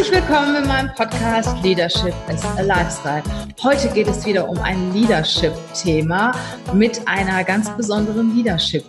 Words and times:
Herzlich 0.00 0.22
willkommen 0.22 0.56
in 0.56 0.66
meinem 0.66 0.88
Podcast 0.94 1.62
Leadership 1.62 2.14
is 2.32 2.42
a 2.42 2.62
Lifestyle. 2.62 3.22
Heute 3.62 3.86
geht 3.90 4.08
es 4.08 4.24
wieder 4.24 4.48
um 4.48 4.58
ein 4.60 4.94
Leadership-Thema 4.94 6.32
mit 6.72 7.06
einer 7.06 7.44
ganz 7.44 7.68
besonderen 7.76 8.34
Leadership 8.34 8.82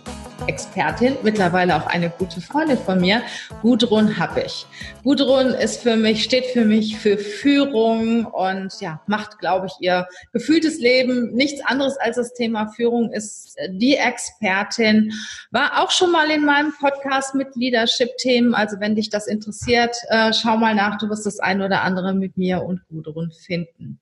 Expertin, 0.46 1.16
mittlerweile 1.22 1.76
auch 1.76 1.86
eine 1.86 2.10
gute 2.10 2.40
Freundin 2.40 2.78
von 2.78 3.00
mir, 3.00 3.22
Gudrun 3.62 4.18
Happig. 4.18 4.66
Gudrun 5.02 5.48
ist 5.48 5.82
für 5.82 5.96
mich, 5.96 6.24
steht 6.24 6.46
für 6.46 6.64
mich 6.64 6.98
für 6.98 7.18
Führung 7.18 8.24
und 8.24 8.72
ja, 8.80 9.00
macht, 9.06 9.38
glaube 9.38 9.66
ich, 9.66 9.72
ihr 9.80 10.06
gefühltes 10.32 10.78
Leben 10.78 11.32
nichts 11.32 11.64
anderes 11.64 11.96
als 11.98 12.16
das 12.16 12.34
Thema 12.34 12.68
Führung, 12.68 13.12
ist 13.12 13.56
die 13.70 13.96
Expertin, 13.96 15.12
war 15.50 15.82
auch 15.82 15.90
schon 15.90 16.12
mal 16.12 16.30
in 16.30 16.44
meinem 16.44 16.72
Podcast 16.78 17.34
mit 17.34 17.54
Leadership-Themen. 17.54 18.54
Also 18.54 18.80
wenn 18.80 18.94
dich 18.94 19.10
das 19.10 19.26
interessiert, 19.26 19.96
äh, 20.08 20.32
schau 20.32 20.56
mal 20.56 20.74
nach, 20.74 20.98
du 20.98 21.08
wirst 21.08 21.26
das 21.26 21.38
ein 21.38 21.62
oder 21.62 21.82
andere 21.82 22.14
mit 22.14 22.36
mir 22.36 22.62
und 22.62 22.80
Gudrun 22.88 23.32
finden. 23.32 24.00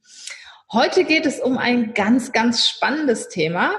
Heute 0.73 1.03
geht 1.03 1.27
es 1.27 1.41
um 1.41 1.59
ein 1.59 1.95
ganz, 1.95 2.31
ganz 2.31 2.69
spannendes 2.69 3.29
Thema. 3.29 3.73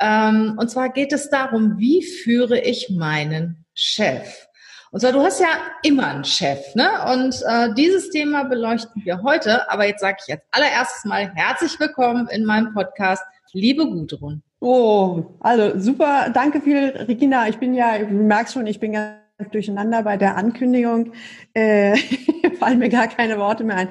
Ähm, 0.00 0.56
und 0.58 0.70
zwar 0.70 0.90
geht 0.90 1.12
es 1.12 1.30
darum, 1.30 1.78
wie 1.78 2.02
führe 2.02 2.58
ich 2.58 2.90
meinen 2.90 3.64
Chef? 3.74 4.48
Und 4.90 5.00
zwar, 5.00 5.12
du 5.12 5.20
hast 5.20 5.40
ja 5.40 5.48
immer 5.82 6.06
einen 6.06 6.24
Chef, 6.24 6.74
ne? 6.74 6.88
Und 7.12 7.42
äh, 7.46 7.74
dieses 7.74 8.08
Thema 8.10 8.44
beleuchten 8.44 9.04
wir 9.04 9.22
heute. 9.22 9.70
Aber 9.70 9.86
jetzt 9.86 10.00
sage 10.00 10.16
ich 10.20 10.28
jetzt 10.28 10.46
allererstes 10.50 11.04
mal 11.04 11.30
herzlich 11.34 11.78
willkommen 11.78 12.26
in 12.28 12.44
meinem 12.44 12.72
Podcast, 12.72 13.22
liebe 13.52 13.86
Gudrun. 13.86 14.42
Oh, 14.60 15.24
also 15.40 15.78
super, 15.78 16.30
danke 16.32 16.60
viel, 16.60 16.88
Regina. 17.06 17.48
Ich 17.48 17.58
bin 17.58 17.74
ja, 17.74 17.98
du 17.98 18.06
merkst 18.06 18.54
schon, 18.54 18.66
ich 18.66 18.80
bin 18.80 18.92
ganz 18.92 19.18
durcheinander 19.52 20.02
bei 20.02 20.16
der 20.16 20.36
Ankündigung. 20.36 21.12
Äh, 21.52 21.96
fallen 22.58 22.78
mir 22.78 22.88
gar 22.88 23.08
keine 23.08 23.38
Worte 23.38 23.64
mehr 23.64 23.76
ein. 23.76 23.88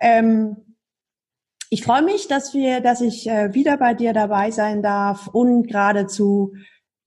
Ähm, 0.00 0.56
ich 1.70 1.82
freue 1.82 2.02
mich, 2.02 2.28
dass 2.28 2.54
wir, 2.54 2.80
dass 2.80 3.00
ich 3.00 3.28
äh, 3.28 3.52
wieder 3.54 3.76
bei 3.76 3.94
dir 3.94 4.12
dabei 4.12 4.50
sein 4.50 4.82
darf 4.82 5.28
und 5.28 5.66
gerade 5.66 6.06
zu 6.06 6.54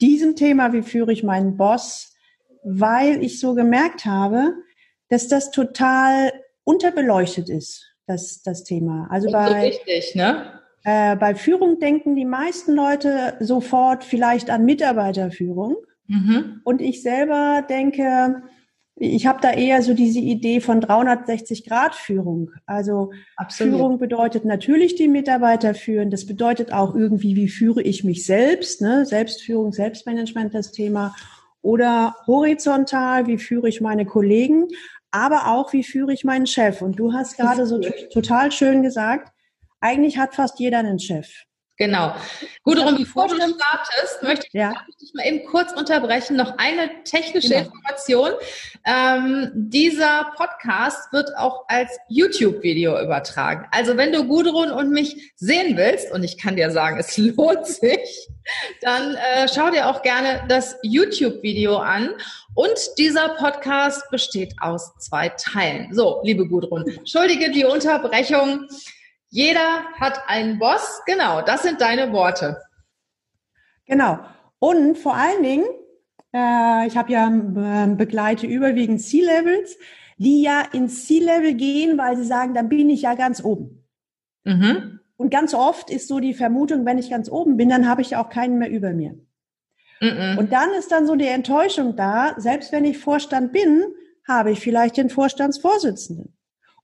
diesem 0.02 0.36
Thema, 0.36 0.74
wie 0.74 0.82
führe 0.82 1.12
ich 1.12 1.24
meinen 1.24 1.58
Boss, 1.58 2.16
weil 2.64 3.24
ich 3.24 3.40
so 3.40 3.54
gemerkt 3.54 4.06
habe, 4.06 4.54
dass 5.10 5.28
das 5.28 5.52
total 5.52 6.32
unterbeleuchtet 6.64 7.50
ist, 7.50 7.96
das, 8.06 8.42
das 8.44 8.64
Thema. 8.64 9.08
Also 9.10 9.32
bei, 9.32 9.48
so 9.48 9.56
richtig, 9.56 10.16
ne? 10.16 10.60
Äh, 10.84 11.16
bei 11.16 11.36
Führung 11.36 11.80
denken 11.80 12.16
die 12.16 12.26
meisten 12.26 12.74
Leute 12.74 13.36
sofort 13.40 14.04
vielleicht 14.04 14.50
an 14.50 14.66
Mitarbeiterführung. 14.66 15.78
Mhm. 16.08 16.62
Und 16.64 16.82
ich 16.82 17.02
selber 17.02 17.64
denke, 17.68 18.44
ich 19.02 19.26
habe 19.26 19.40
da 19.42 19.52
eher 19.52 19.82
so 19.82 19.94
diese 19.94 20.20
Idee 20.20 20.60
von 20.60 20.82
360-Grad-Führung. 20.82 22.52
Also 22.66 23.12
Absolut. 23.38 23.76
Führung 23.76 23.98
bedeutet 23.98 24.44
natürlich 24.44 24.96
die 24.96 25.08
Mitarbeiter 25.08 25.74
führen. 25.74 26.12
Das 26.12 26.26
bedeutet 26.26 26.74
auch 26.74 26.94
irgendwie, 26.94 27.36
wie 27.38 27.48
führe 27.48 27.82
ich 27.82 28.04
mich 28.04 28.26
selbst, 28.26 28.82
ne? 28.82 29.06
Selbstführung, 29.06 29.72
Selbstmanagement, 29.72 30.54
das 30.54 30.74
Thema. 30.74 31.16
Oder 31.62 32.16
horizontal, 32.28 33.28
wie 33.28 33.38
führe 33.38 33.70
ich 33.70 33.80
meine 33.80 34.06
Kollegen, 34.06 34.68
aber 35.12 35.48
auch, 35.48 35.72
wie 35.72 35.84
führe 35.84 36.14
ich 36.14 36.26
meinen 36.26 36.46
Chef. 36.46 36.82
Und 36.82 37.00
du 37.00 37.14
hast 37.14 37.38
gerade 37.38 37.66
so 37.66 37.80
total 38.12 38.52
schön 38.52 38.84
gesagt, 38.84 39.32
eigentlich 39.80 40.18
hat 40.18 40.36
fast 40.36 40.60
jeder 40.60 40.80
einen 40.80 41.00
Chef. 41.00 41.46
Genau. 41.80 42.14
Gudrun, 42.64 42.98
bevor 42.98 43.30
du 43.30 43.36
startest, 43.36 44.22
möchte 44.22 44.48
ich, 44.48 44.54
ja. 44.54 44.74
ich 44.90 44.98
dich 44.98 45.14
mal 45.14 45.26
eben 45.26 45.46
kurz 45.46 45.72
unterbrechen. 45.72 46.36
Noch 46.36 46.58
eine 46.58 46.90
technische 47.06 47.48
genau. 47.48 47.62
Information. 47.62 48.32
Ähm, 48.86 49.50
dieser 49.54 50.34
Podcast 50.36 51.14
wird 51.14 51.30
auch 51.38 51.64
als 51.70 51.98
YouTube-Video 52.10 53.02
übertragen. 53.02 53.66
Also 53.72 53.96
wenn 53.96 54.12
du 54.12 54.26
Gudrun 54.26 54.72
und 54.72 54.92
mich 54.92 55.32
sehen 55.38 55.78
willst, 55.78 56.12
und 56.12 56.26
ich 56.26 56.38
kann 56.38 56.58
dir 56.58 56.70
sagen, 56.70 57.00
es 57.00 57.18
lohnt 57.18 57.66
sich, 57.66 58.28
dann 58.82 59.16
äh, 59.16 59.48
schau 59.48 59.72
dir 59.72 59.88
auch 59.88 60.02
gerne 60.02 60.44
das 60.50 60.76
YouTube-Video 60.84 61.78
an. 61.78 62.10
Und 62.56 62.78
dieser 62.98 63.30
Podcast 63.36 64.04
besteht 64.12 64.54
aus 64.60 64.98
zwei 64.98 65.30
Teilen. 65.30 65.94
So, 65.94 66.20
liebe 66.26 66.46
Gudrun, 66.46 66.86
entschuldige 66.90 67.52
die 67.52 67.64
Unterbrechung. 67.64 68.68
Jeder 69.30 69.86
hat 70.00 70.22
einen 70.28 70.60
Boss. 70.60 71.02
Genau, 71.06 71.42
das 71.42 71.64
sind 71.64 71.82
deine 71.82 72.12
Worte. 72.12 72.58
Genau. 73.86 74.20
Und 74.60 74.98
vor 74.98 75.16
allen 75.16 75.44
Dingen, 75.44 75.66
äh, 76.34 76.88
ich 76.88 76.98
habe 76.98 77.12
ja 77.12 77.28
äh, 77.28 77.88
begleite 77.96 78.48
überwiegend 78.48 79.02
C-Levels, 79.02 79.78
die 80.18 80.42
ja 80.42 80.64
ins 80.74 81.08
C-Level 81.08 81.54
gehen, 81.54 81.98
weil 81.98 82.18
sie 82.18 82.26
sagen, 82.26 82.54
dann 82.54 82.70
bin 82.70 82.90
ich 82.90 83.04
ja 83.04 83.16
ganz 83.16 83.44
oben. 83.44 83.88
Mhm. 84.44 85.00
Und 85.16 85.30
ganz 85.32 85.54
oft 85.54 85.90
ist 85.90 86.08
so 86.08 86.20
die 86.20 86.34
Vermutung, 86.34 86.86
wenn 86.86 86.98
ich 86.98 87.10
ganz 87.10 87.30
oben 87.30 87.58
bin, 87.58 87.70
dann 87.70 87.88
habe 87.88 88.02
ich 88.02 88.16
auch 88.16 88.30
keinen 88.30 88.58
mehr 88.58 88.70
über 88.70 88.94
mir. 88.94 89.18
Mhm. 90.02 90.38
Und 90.38 90.54
dann 90.54 90.72
ist 90.72 90.92
dann 90.92 91.06
so 91.06 91.16
die 91.16 91.28
Enttäuschung 91.28 91.96
da, 91.96 92.36
selbst 92.38 92.72
wenn 92.72 92.86
ich 92.86 92.98
Vorstand 92.98 93.52
bin, 93.52 93.84
habe 94.28 94.52
ich 94.52 94.60
vielleicht 94.60 94.98
den 94.98 95.10
Vorstandsvorsitzenden. 95.10 96.36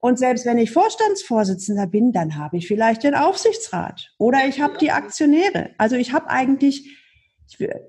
Und 0.06 0.20
selbst 0.20 0.46
wenn 0.46 0.60
ich 0.60 0.70
Vorstandsvorsitzender 0.70 1.88
bin, 1.88 2.12
dann 2.12 2.36
habe 2.36 2.58
ich 2.58 2.68
vielleicht 2.68 3.02
den 3.02 3.16
Aufsichtsrat 3.16 4.14
oder 4.20 4.46
ich 4.48 4.62
habe 4.62 4.78
die 4.78 4.92
Aktionäre. 4.92 5.72
Also 5.80 5.96
ich 5.96 6.14
habe 6.14 6.30
eigentlich 6.30 6.96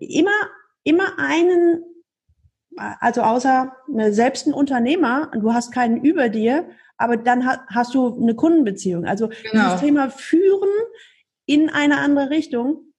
immer, 0.00 0.30
immer 0.82 1.18
einen, 1.18 1.82
also 2.74 3.20
außer 3.20 3.70
ne, 3.88 4.14
selbst 4.14 4.46
ein 4.46 4.54
Unternehmer, 4.54 5.30
du 5.34 5.52
hast 5.52 5.72
keinen 5.72 6.02
über 6.02 6.30
dir, 6.30 6.66
aber 6.96 7.18
dann 7.18 7.46
hast 7.46 7.94
du 7.94 8.18
eine 8.18 8.34
Kundenbeziehung. 8.34 9.04
Also 9.04 9.28
genau. 9.28 9.64
dieses 9.64 9.80
Thema 9.80 10.08
Führen 10.08 10.70
in 11.44 11.68
eine 11.68 11.98
andere 11.98 12.30
Richtung 12.30 12.94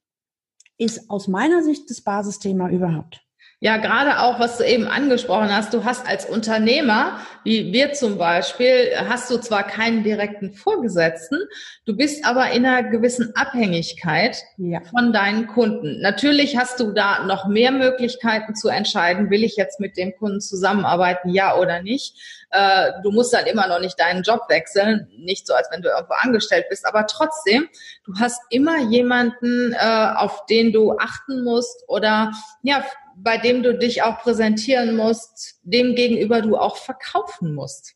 ist 0.77 1.09
aus 1.09 1.27
meiner 1.27 1.63
Sicht 1.63 1.89
das 1.89 2.01
Basisthema 2.01 2.69
überhaupt. 2.69 3.26
Ja, 3.59 3.77
gerade 3.77 4.19
auch, 4.19 4.39
was 4.39 4.59
du 4.59 4.63
eben 4.63 4.85
angesprochen 4.85 5.49
hast, 5.49 5.73
du 5.73 5.83
hast 5.83 6.07
als 6.07 6.27
Unternehmer, 6.27 7.19
wie 7.43 7.73
wir 7.73 7.91
zum 7.93 8.19
Beispiel, 8.19 8.91
hast 9.09 9.31
du 9.31 9.39
zwar 9.39 9.63
keinen 9.63 10.03
direkten 10.03 10.53
Vorgesetzten, 10.53 11.39
du 11.87 11.95
bist 11.95 12.23
aber 12.23 12.51
in 12.51 12.67
einer 12.67 12.87
gewissen 12.87 13.35
Abhängigkeit 13.35 14.43
ja. 14.57 14.81
von 14.91 15.11
deinen 15.11 15.47
Kunden. 15.47 16.01
Natürlich 16.01 16.55
hast 16.55 16.79
du 16.79 16.91
da 16.91 17.23
noch 17.23 17.47
mehr 17.47 17.71
Möglichkeiten 17.71 18.53
zu 18.53 18.67
entscheiden, 18.67 19.31
will 19.31 19.43
ich 19.43 19.55
jetzt 19.55 19.79
mit 19.79 19.97
dem 19.97 20.15
Kunden 20.15 20.39
zusammenarbeiten, 20.39 21.29
ja 21.29 21.57
oder 21.57 21.81
nicht. 21.81 22.15
Äh, 22.51 22.91
du 23.01 23.09
musst 23.09 23.33
dann 23.33 23.47
immer 23.47 23.67
noch 23.67 23.79
nicht 23.79 23.99
deinen 23.99 24.21
Job 24.21 24.41
wechseln, 24.49 25.07
nicht 25.17 25.47
so, 25.47 25.55
als 25.55 25.67
wenn 25.71 25.81
du 25.81 25.89
irgendwo 25.89 26.13
angestellt 26.13 26.67
bist, 26.69 26.85
aber 26.85 27.07
trotzdem, 27.07 27.67
du 28.05 28.13
hast 28.19 28.39
immer 28.51 28.81
jemanden, 28.81 29.73
äh, 29.73 30.11
auf 30.15 30.45
den 30.45 30.71
du 30.71 30.95
achten 30.99 31.43
musst 31.43 31.83
oder 31.87 32.31
ja, 32.61 32.83
bei 33.19 33.37
dem 33.37 33.63
du 33.63 33.77
dich 33.77 34.03
auch 34.03 34.19
präsentieren 34.19 34.95
musst, 34.95 35.59
dem 35.63 35.95
gegenüber 35.95 36.41
du 36.41 36.57
auch 36.57 36.77
verkaufen 36.77 37.53
musst. 37.53 37.95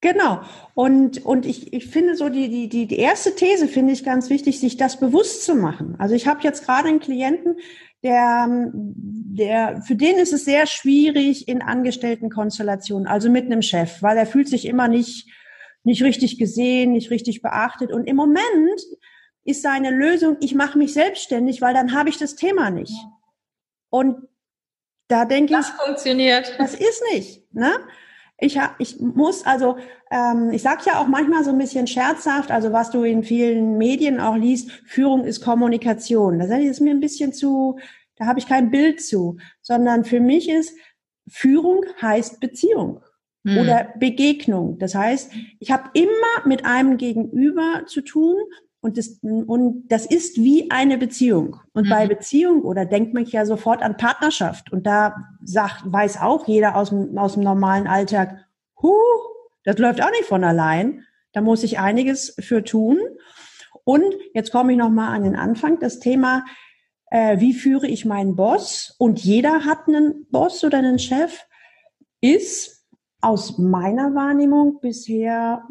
Genau. 0.00 0.42
Und, 0.74 1.24
und 1.24 1.46
ich, 1.46 1.72
ich 1.72 1.86
finde 1.86 2.14
so 2.14 2.28
die, 2.28 2.48
die, 2.50 2.68
die, 2.68 2.86
die 2.86 2.98
erste 2.98 3.34
These 3.34 3.68
finde 3.68 3.92
ich 3.92 4.04
ganz 4.04 4.28
wichtig, 4.28 4.60
sich 4.60 4.76
das 4.76 5.00
bewusst 5.00 5.44
zu 5.44 5.54
machen. 5.54 5.96
Also 5.98 6.14
ich 6.14 6.26
habe 6.26 6.42
jetzt 6.42 6.64
gerade 6.64 6.88
einen 6.88 7.00
Klienten, 7.00 7.56
der, 8.02 8.70
der, 8.74 9.80
für 9.80 9.96
den 9.96 10.16
ist 10.16 10.34
es 10.34 10.44
sehr 10.44 10.66
schwierig 10.66 11.48
in 11.48 11.62
Angestelltenkonstellationen, 11.62 13.06
also 13.06 13.30
mit 13.30 13.46
einem 13.46 13.62
Chef, 13.62 14.02
weil 14.02 14.18
er 14.18 14.26
fühlt 14.26 14.48
sich 14.48 14.66
immer 14.66 14.88
nicht, 14.88 15.26
nicht 15.84 16.02
richtig 16.02 16.38
gesehen, 16.38 16.92
nicht 16.92 17.10
richtig 17.10 17.40
beachtet. 17.40 17.90
Und 17.90 18.04
im 18.04 18.16
Moment 18.16 18.82
ist 19.44 19.62
seine 19.62 19.90
Lösung, 19.90 20.36
ich 20.40 20.54
mache 20.54 20.76
mich 20.76 20.92
selbstständig, 20.92 21.62
weil 21.62 21.72
dann 21.72 21.94
habe 21.94 22.10
ich 22.10 22.18
das 22.18 22.36
Thema 22.36 22.70
nicht. 22.70 22.94
Und 23.88 24.28
da 25.08 25.24
denke 25.24 25.52
das 25.52 25.68
ich, 25.68 25.74
funktioniert. 25.74 26.54
Das 26.58 26.74
ist 26.74 27.02
nicht. 27.12 27.42
Ne? 27.52 27.72
Ich, 28.38 28.58
ich 28.78 29.00
muss 29.00 29.46
also, 29.46 29.76
ähm, 30.10 30.50
ich 30.52 30.62
sage 30.62 30.82
ja 30.86 30.98
auch 30.98 31.06
manchmal 31.06 31.44
so 31.44 31.50
ein 31.50 31.58
bisschen 31.58 31.86
scherzhaft, 31.86 32.50
also 32.50 32.72
was 32.72 32.90
du 32.90 33.04
in 33.04 33.22
vielen 33.22 33.78
Medien 33.78 34.20
auch 34.20 34.36
liest, 34.36 34.70
Führung 34.86 35.24
ist 35.24 35.40
Kommunikation. 35.40 36.38
Das 36.38 36.50
ist 36.50 36.80
mir 36.80 36.90
ein 36.90 37.00
bisschen 37.00 37.32
zu, 37.32 37.78
da 38.16 38.26
habe 38.26 38.38
ich 38.38 38.48
kein 38.48 38.70
Bild 38.70 39.02
zu, 39.02 39.38
sondern 39.60 40.04
für 40.04 40.20
mich 40.20 40.48
ist 40.48 40.76
Führung 41.28 41.84
heißt 42.02 42.40
Beziehung 42.40 43.02
hm. 43.46 43.58
oder 43.58 43.94
Begegnung. 43.98 44.78
Das 44.78 44.94
heißt, 44.94 45.32
ich 45.60 45.70
habe 45.70 45.90
immer 45.94 46.46
mit 46.46 46.64
einem 46.64 46.96
Gegenüber 46.96 47.84
zu 47.86 48.02
tun 48.02 48.36
Und 48.84 48.98
das, 48.98 49.18
und 49.22 49.88
das 49.88 50.04
ist 50.04 50.36
wie 50.36 50.70
eine 50.70 50.98
Beziehung. 50.98 51.56
Und 51.72 51.86
mhm. 51.86 51.88
bei 51.88 52.06
Beziehung 52.06 52.60
oder 52.60 52.84
denkt 52.84 53.14
man 53.14 53.24
ja 53.24 53.46
sofort 53.46 53.82
an 53.82 53.96
Partnerschaft. 53.96 54.70
Und 54.70 54.86
da 54.86 55.16
sagt, 55.42 55.90
weiß 55.90 56.20
auch 56.20 56.46
jeder 56.46 56.76
aus 56.76 56.90
dem, 56.90 57.16
aus 57.16 57.32
dem 57.32 57.44
normalen 57.44 57.86
Alltag, 57.86 58.44
huh, 58.82 58.92
das 59.64 59.78
läuft 59.78 60.02
auch 60.02 60.10
nicht 60.10 60.26
von 60.26 60.44
allein. 60.44 61.02
Da 61.32 61.40
muss 61.40 61.62
ich 61.62 61.78
einiges 61.78 62.36
für 62.38 62.62
tun. 62.62 62.98
Und 63.84 64.04
jetzt 64.34 64.52
komme 64.52 64.72
ich 64.72 64.78
nochmal 64.78 65.16
an 65.16 65.24
den 65.24 65.34
Anfang. 65.34 65.78
Das 65.78 65.98
Thema, 65.98 66.44
äh, 67.06 67.40
wie 67.40 67.54
führe 67.54 67.86
ich 67.86 68.04
meinen 68.04 68.36
Boss? 68.36 68.94
Und 68.98 69.18
jeder 69.24 69.64
hat 69.64 69.88
einen 69.88 70.26
Boss 70.30 70.62
oder 70.62 70.76
einen 70.76 70.98
Chef, 70.98 71.40
ist 72.20 72.84
aus 73.22 73.56
meiner 73.56 74.14
Wahrnehmung 74.14 74.78
bisher 74.82 75.66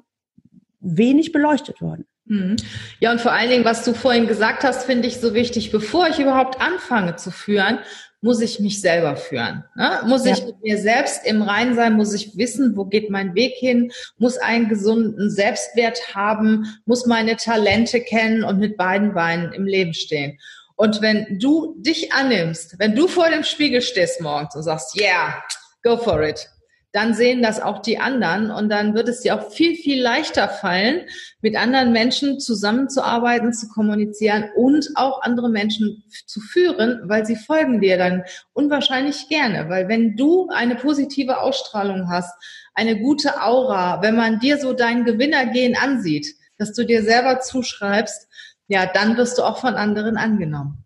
wenig 0.79 1.31
beleuchtet 1.31 1.79
worden. 1.79 2.07
Mhm. 2.25 2.55
Ja, 2.99 3.11
und 3.11 3.21
vor 3.21 3.33
allen 3.33 3.49
Dingen, 3.49 3.65
was 3.65 3.83
du 3.83 3.93
vorhin 3.93 4.27
gesagt 4.27 4.63
hast, 4.63 4.85
finde 4.85 5.07
ich 5.07 5.19
so 5.19 5.33
wichtig. 5.33 5.71
Bevor 5.71 6.07
ich 6.07 6.19
überhaupt 6.19 6.61
anfange 6.61 7.15
zu 7.15 7.31
führen, 7.31 7.79
muss 8.21 8.39
ich 8.39 8.61
mich 8.61 8.79
selber 8.79 9.17
führen. 9.17 9.65
Ne? 9.75 9.99
Muss 10.05 10.25
ja. 10.25 10.31
ich 10.31 10.45
mit 10.45 10.61
mir 10.63 10.77
selbst 10.77 11.25
im 11.25 11.41
Rein 11.41 11.75
sein, 11.75 11.93
muss 11.93 12.13
ich 12.13 12.37
wissen, 12.37 12.77
wo 12.77 12.85
geht 12.85 13.09
mein 13.09 13.35
Weg 13.35 13.53
hin, 13.55 13.91
muss 14.17 14.37
einen 14.37 14.69
gesunden 14.69 15.29
Selbstwert 15.29 16.15
haben, 16.15 16.65
muss 16.85 17.05
meine 17.05 17.35
Talente 17.35 17.99
kennen 17.99 18.45
und 18.45 18.59
mit 18.59 18.77
beiden 18.77 19.13
Beinen 19.13 19.51
im 19.51 19.65
Leben 19.65 19.93
stehen. 19.93 20.39
Und 20.77 21.01
wenn 21.01 21.37
du 21.37 21.75
dich 21.79 22.13
annimmst, 22.13 22.79
wenn 22.79 22.95
du 22.95 23.09
vor 23.09 23.29
dem 23.29 23.43
Spiegel 23.43 23.81
stehst 23.81 24.21
morgens 24.21 24.55
und 24.55 24.63
sagst, 24.63 24.97
yeah, 24.97 25.43
go 25.83 25.97
for 25.97 26.23
it, 26.23 26.47
dann 26.93 27.15
sehen 27.15 27.41
das 27.41 27.59
auch 27.59 27.79
die 27.79 27.97
anderen 27.97 28.51
und 28.51 28.69
dann 28.69 28.93
wird 28.93 29.09
es 29.09 29.21
dir 29.21 29.35
auch 29.35 29.51
viel, 29.51 29.75
viel 29.75 29.99
leichter 29.99 30.47
fallen, 30.47 31.07
mit 31.41 31.55
anderen 31.55 31.91
Menschen 31.91 32.39
zusammenzuarbeiten, 32.39 33.51
zu 33.51 33.67
kommunizieren 33.67 34.45
und 34.55 34.91
auch 34.93 35.23
andere 35.23 35.49
Menschen 35.49 36.03
zu 36.27 36.39
führen, 36.39 37.01
weil 37.05 37.25
sie 37.25 37.35
folgen 37.35 37.81
dir 37.81 37.97
dann 37.97 38.23
unwahrscheinlich 38.53 39.27
gerne. 39.27 39.69
Weil 39.69 39.87
wenn 39.87 40.15
du 40.15 40.49
eine 40.49 40.75
positive 40.75 41.41
Ausstrahlung 41.41 42.09
hast, 42.09 42.31
eine 42.75 42.99
gute 42.99 43.41
Aura, 43.41 44.03
wenn 44.03 44.15
man 44.15 44.39
dir 44.39 44.59
so 44.59 44.73
dein 44.73 45.03
Gewinnergehen 45.03 45.75
ansieht, 45.75 46.27
dass 46.59 46.73
du 46.73 46.85
dir 46.85 47.01
selber 47.01 47.39
zuschreibst, 47.39 48.27
ja, 48.67 48.85
dann 48.85 49.17
wirst 49.17 49.39
du 49.39 49.43
auch 49.43 49.57
von 49.57 49.73
anderen 49.73 50.15
angenommen. 50.15 50.82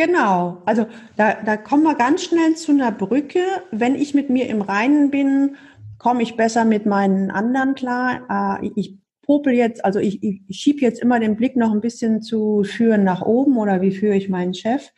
Genau, 0.00 0.62
also 0.64 0.86
da, 1.18 1.34
da 1.44 1.58
kommen 1.58 1.82
wir 1.82 1.94
ganz 1.94 2.24
schnell 2.24 2.54
zu 2.54 2.72
einer 2.72 2.90
Brücke. 2.90 3.42
Wenn 3.70 3.94
ich 3.94 4.14
mit 4.14 4.30
mir 4.30 4.48
im 4.48 4.62
Reinen 4.62 5.10
bin, 5.10 5.56
komme 5.98 6.22
ich 6.22 6.38
besser 6.38 6.64
mit 6.64 6.86
meinen 6.86 7.30
anderen 7.30 7.74
klar. 7.74 8.60
Äh, 8.62 8.70
ich 8.76 8.96
popel 9.20 9.52
jetzt, 9.52 9.84
also 9.84 9.98
ich, 9.98 10.22
ich 10.22 10.56
schiebe 10.56 10.80
jetzt 10.80 11.02
immer 11.02 11.20
den 11.20 11.36
Blick 11.36 11.54
noch 11.54 11.70
ein 11.70 11.82
bisschen 11.82 12.22
zu 12.22 12.64
führen 12.64 13.04
nach 13.04 13.20
oben 13.20 13.58
oder 13.58 13.82
wie 13.82 13.90
führe 13.90 14.16
ich 14.16 14.30
meinen 14.30 14.54
Chef. 14.54 14.88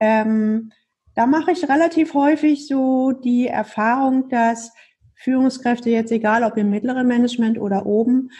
Ähm, 0.00 0.72
da 1.14 1.26
mache 1.26 1.52
ich 1.52 1.68
relativ 1.68 2.14
häufig 2.14 2.66
so 2.66 3.12
die 3.12 3.46
Erfahrung, 3.46 4.28
dass 4.30 4.72
Führungskräfte 5.14 5.90
jetzt, 5.90 6.10
egal 6.10 6.42
ob 6.42 6.56
im 6.56 6.70
mittleren 6.70 7.06
Management 7.06 7.56
oder 7.60 7.86
oben, 7.86 8.30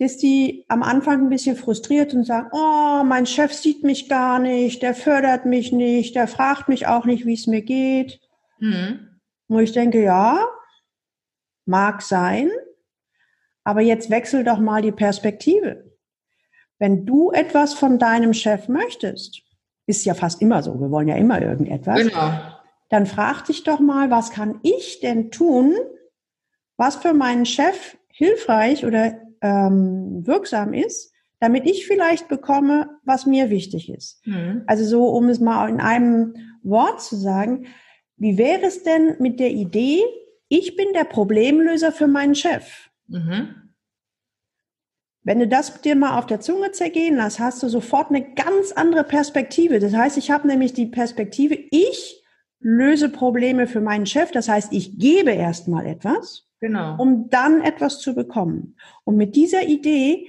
dass 0.00 0.16
die 0.16 0.64
am 0.68 0.82
Anfang 0.82 1.26
ein 1.26 1.28
bisschen 1.28 1.56
frustriert 1.56 2.14
und 2.14 2.24
sagen, 2.24 2.48
oh, 2.52 3.04
mein 3.04 3.26
Chef 3.26 3.52
sieht 3.52 3.84
mich 3.84 4.08
gar 4.08 4.38
nicht, 4.38 4.82
der 4.82 4.94
fördert 4.94 5.44
mich 5.44 5.72
nicht, 5.72 6.14
der 6.14 6.26
fragt 6.26 6.70
mich 6.70 6.86
auch 6.86 7.04
nicht, 7.04 7.26
wie 7.26 7.34
es 7.34 7.46
mir 7.46 7.60
geht. 7.60 8.18
Mhm. 8.58 9.20
Und 9.48 9.62
ich 9.62 9.72
denke, 9.72 10.02
ja, 10.02 10.46
mag 11.66 12.00
sein, 12.00 12.50
aber 13.62 13.82
jetzt 13.82 14.08
wechsel 14.08 14.42
doch 14.42 14.58
mal 14.58 14.80
die 14.80 14.90
Perspektive. 14.90 15.92
Wenn 16.78 17.04
du 17.04 17.30
etwas 17.30 17.74
von 17.74 17.98
deinem 17.98 18.32
Chef 18.32 18.68
möchtest, 18.68 19.42
ist 19.86 20.06
ja 20.06 20.14
fast 20.14 20.40
immer 20.40 20.62
so, 20.62 20.80
wir 20.80 20.90
wollen 20.90 21.08
ja 21.08 21.16
immer 21.16 21.42
irgendetwas, 21.42 21.98
genau. 21.98 22.40
dann 22.88 23.04
frag 23.04 23.44
dich 23.44 23.64
doch 23.64 23.80
mal, 23.80 24.10
was 24.10 24.30
kann 24.30 24.60
ich 24.62 25.00
denn 25.00 25.30
tun, 25.30 25.76
was 26.78 26.96
für 26.96 27.12
meinen 27.12 27.44
Chef 27.44 27.98
hilfreich 28.08 28.86
oder 28.86 29.29
ähm, 29.40 30.26
wirksam 30.26 30.72
ist, 30.72 31.12
damit 31.40 31.66
ich 31.66 31.86
vielleicht 31.86 32.28
bekomme, 32.28 32.98
was 33.04 33.26
mir 33.26 33.50
wichtig 33.50 33.90
ist. 33.90 34.24
Mhm. 34.26 34.62
Also 34.66 34.84
so, 34.84 35.08
um 35.08 35.28
es 35.28 35.40
mal 35.40 35.68
in 35.68 35.80
einem 35.80 36.34
Wort 36.62 37.00
zu 37.00 37.16
sagen, 37.16 37.66
wie 38.16 38.36
wäre 38.36 38.66
es 38.66 38.82
denn 38.82 39.16
mit 39.18 39.40
der 39.40 39.50
Idee, 39.50 40.02
ich 40.48 40.76
bin 40.76 40.92
der 40.92 41.04
Problemlöser 41.04 41.92
für 41.92 42.06
meinen 42.06 42.34
Chef? 42.34 42.90
Mhm. 43.06 43.54
Wenn 45.22 45.38
du 45.38 45.48
das 45.48 45.80
dir 45.80 45.96
mal 45.96 46.18
auf 46.18 46.26
der 46.26 46.40
Zunge 46.40 46.72
zergehen 46.72 47.16
lässt, 47.16 47.40
hast 47.40 47.62
du 47.62 47.68
sofort 47.68 48.10
eine 48.10 48.34
ganz 48.34 48.72
andere 48.72 49.04
Perspektive. 49.04 49.78
Das 49.78 49.94
heißt, 49.94 50.16
ich 50.16 50.30
habe 50.30 50.46
nämlich 50.46 50.72
die 50.72 50.86
Perspektive, 50.86 51.58
ich 51.70 52.22
löse 52.58 53.08
Probleme 53.08 53.66
für 53.66 53.80
meinen 53.80 54.06
Chef. 54.06 54.30
Das 54.30 54.48
heißt, 54.48 54.72
ich 54.72 54.98
gebe 54.98 55.30
erstmal 55.30 55.86
etwas. 55.86 56.49
Genau. 56.60 56.96
Um 56.98 57.28
dann 57.30 57.62
etwas 57.62 58.00
zu 58.00 58.14
bekommen. 58.14 58.76
Und 59.04 59.16
mit 59.16 59.34
dieser 59.34 59.66
Idee 59.66 60.28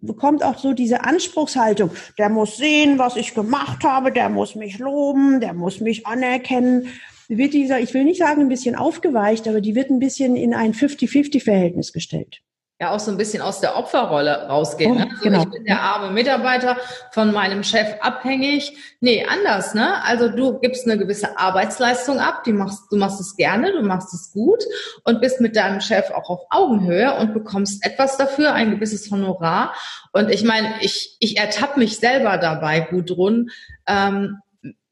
bekommt 0.00 0.42
auch 0.44 0.58
so 0.58 0.72
diese 0.72 1.04
Anspruchshaltung, 1.04 1.90
der 2.18 2.28
muss 2.28 2.56
sehen, 2.56 2.98
was 2.98 3.16
ich 3.16 3.34
gemacht 3.34 3.84
habe, 3.84 4.12
der 4.12 4.28
muss 4.28 4.54
mich 4.54 4.78
loben, 4.78 5.40
der 5.40 5.54
muss 5.54 5.80
mich 5.80 6.06
anerkennen. 6.06 6.88
Wird 7.28 7.52
dieser, 7.52 7.80
ich 7.80 7.92
will 7.92 8.04
nicht 8.04 8.18
sagen 8.18 8.42
ein 8.42 8.48
bisschen 8.48 8.74
aufgeweicht, 8.74 9.46
aber 9.48 9.60
die 9.60 9.74
wird 9.74 9.90
ein 9.90 9.98
bisschen 9.98 10.36
in 10.36 10.54
ein 10.54 10.72
50-50-Verhältnis 10.72 11.92
gestellt 11.92 12.42
ja 12.80 12.92
auch 12.92 13.00
so 13.00 13.10
ein 13.10 13.16
bisschen 13.16 13.42
aus 13.42 13.60
der 13.60 13.76
Opferrolle 13.76 14.46
rausgehen. 14.48 14.92
Oh, 14.92 14.94
ne? 14.94 15.08
Also 15.10 15.22
genau. 15.22 15.42
Ich 15.42 15.50
bin 15.50 15.64
der 15.64 15.80
arme 15.80 16.12
Mitarbeiter 16.12 16.76
von 17.10 17.32
meinem 17.32 17.64
Chef 17.64 17.96
abhängig. 18.00 18.96
Nee, 19.00 19.26
anders, 19.28 19.74
ne? 19.74 20.02
Also 20.04 20.28
du 20.28 20.58
gibst 20.60 20.86
eine 20.86 20.96
gewisse 20.96 21.38
Arbeitsleistung 21.38 22.20
ab, 22.20 22.44
die 22.44 22.52
machst, 22.52 22.84
du 22.92 22.96
machst 22.96 23.20
es 23.20 23.36
gerne, 23.36 23.72
du 23.72 23.82
machst 23.82 24.14
es 24.14 24.32
gut 24.32 24.62
und 25.04 25.20
bist 25.20 25.40
mit 25.40 25.56
deinem 25.56 25.80
Chef 25.80 26.10
auch 26.12 26.30
auf 26.30 26.40
Augenhöhe 26.50 27.16
und 27.16 27.34
bekommst 27.34 27.84
etwas 27.84 28.16
dafür, 28.16 28.54
ein 28.54 28.70
gewisses 28.70 29.10
Honorar. 29.10 29.74
Und 30.12 30.30
ich 30.30 30.44
meine, 30.44 30.74
ich, 30.80 31.16
ich 31.18 31.36
ertappe 31.36 31.80
mich 31.80 31.98
selber 31.98 32.38
dabei, 32.38 32.80
Gudrun, 32.80 33.50
ähm, 33.88 34.38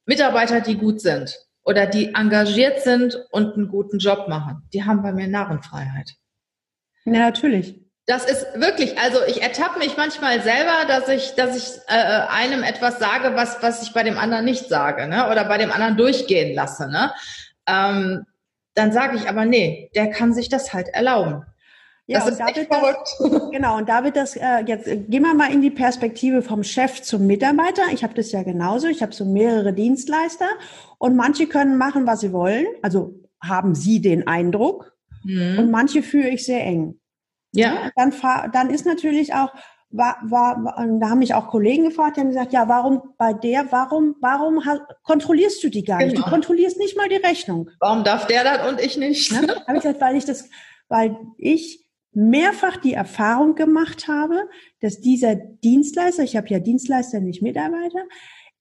Mitarbeiter, 0.07 0.61
die 0.61 0.77
gut 0.77 1.01
sind 1.01 1.37
oder 1.63 1.87
die 1.87 2.15
engagiert 2.15 2.81
sind 2.81 3.17
und 3.31 3.55
einen 3.55 3.69
guten 3.69 3.99
Job 3.99 4.29
machen, 4.29 4.69
die 4.73 4.85
haben 4.85 5.03
bei 5.03 5.13
mir 5.13 5.29
Narrenfreiheit. 5.29 6.17
Ja, 7.07 7.21
natürlich. 7.21 7.86
Das 8.07 8.25
ist 8.25 8.47
wirklich, 8.55 8.99
also 8.99 9.19
ich 9.27 9.43
ertappe 9.43 9.81
mich 9.81 9.97
manchmal 9.97 10.41
selber, 10.41 10.87
dass 10.87 11.09
ich, 11.09 11.35
dass 11.35 11.57
ich 11.57 11.81
äh, 11.89 12.27
einem 12.29 12.63
etwas 12.63 13.01
sage, 13.01 13.35
was, 13.35 13.63
was 13.63 13.83
ich 13.83 13.93
bei 13.93 14.05
dem 14.05 14.17
anderen 14.17 14.45
nicht 14.45 14.69
sage, 14.69 15.09
ne? 15.09 15.29
Oder 15.31 15.45
bei 15.45 15.59
dem 15.59 15.73
anderen 15.73 15.97
durchgehen 15.97 16.55
lasse, 16.55 16.89
ne? 16.89 17.13
Ähm, 17.67 18.25
dann 18.75 18.93
sage 18.93 19.17
ich 19.17 19.29
aber, 19.29 19.45
nee, 19.45 19.91
der 19.97 20.11
kann 20.11 20.33
sich 20.33 20.49
das 20.49 20.73
halt 20.73 20.89
erlauben. 20.89 21.45
Ja, 22.07 22.21
das 22.21 22.29
ist 22.29 22.39
da 22.39 22.47
echt 22.47 22.73
verrückt. 22.73 23.09
Das, 23.19 23.51
genau, 23.51 23.77
und 23.77 23.89
da 23.89 24.05
wird 24.05 24.17
das, 24.17 24.37
äh, 24.37 24.61
jetzt 24.65 24.87
äh, 24.87 24.99
gehen 24.99 25.25
wir 25.25 25.35
mal 25.35 25.53
in 25.53 25.61
die 25.61 25.71
Perspektive 25.71 26.43
vom 26.43 26.63
Chef 26.63 27.03
zum 27.03 27.27
Mitarbeiter. 27.27 27.83
Ich 27.93 28.05
habe 28.05 28.15
das 28.15 28.31
ja 28.31 28.45
genauso. 28.45 28.87
Ich 28.87 29.03
habe 29.03 29.13
so 29.13 29.25
mehrere 29.25 29.73
Dienstleister 29.73 30.49
und 30.99 31.17
manche 31.17 31.49
können 31.49 31.77
machen, 31.77 32.07
was 32.07 32.21
sie 32.21 32.33
wollen. 32.33 32.67
Also 32.83 33.15
haben 33.41 33.75
sie 33.75 34.01
den 34.01 34.29
Eindruck, 34.29 34.97
Mhm. 35.27 35.59
Und 35.59 35.71
manche 35.71 36.03
führe 36.03 36.29
ich 36.29 36.45
sehr 36.45 36.65
eng. 36.65 36.99
Ja. 37.53 37.91
Dann, 37.97 38.13
dann 38.53 38.71
ist 38.71 38.87
natürlich 38.87 39.35
auch, 39.35 39.53
war, 39.91 40.19
war, 40.23 40.75
da 41.01 41.11
haben 41.11 41.21
mich 41.21 41.35
auch 41.35 41.49
Kollegen 41.49 41.85
gefragt, 41.85 42.17
die 42.17 42.21
haben 42.21 42.29
gesagt, 42.29 42.53
ja, 42.53 42.69
warum 42.69 43.03
bei 43.19 43.33
der, 43.33 43.71
warum, 43.71 44.17
warum 44.21 44.63
kontrollierst 45.05 45.63
du 45.63 45.69
die 45.69 45.85
gar 45.85 45.99
nicht? 45.99 46.15
Genau. 46.15 46.25
Du 46.25 46.31
kontrollierst 46.31 46.79
nicht 46.79 46.97
mal 46.97 47.09
die 47.09 47.17
Rechnung. 47.17 47.71
Warum 47.81 48.05
darf 48.05 48.27
der 48.27 48.45
das 48.45 48.69
und 48.69 48.81
ich 48.81 48.97
nicht? 48.97 49.33
Ja, 49.33 49.41
habe 49.67 49.77
ich 49.77 49.83
gesagt, 49.83 50.01
weil 50.01 50.17
ich 50.17 50.25
das, 50.25 50.49
weil 50.89 51.17
ich 51.39 51.87
mehrfach 52.13 52.79
die 52.79 52.95
Erfahrung 52.95 53.55
gemacht 53.55 54.09
habe, 54.09 54.49
dass 54.81 55.01
dieser 55.01 55.35
Dienstleister, 55.37 56.23
ich 56.23 56.37
habe 56.37 56.49
ja 56.49 56.59
Dienstleister, 56.59 57.21
nicht 57.21 57.43
Mitarbeiter, 57.43 58.01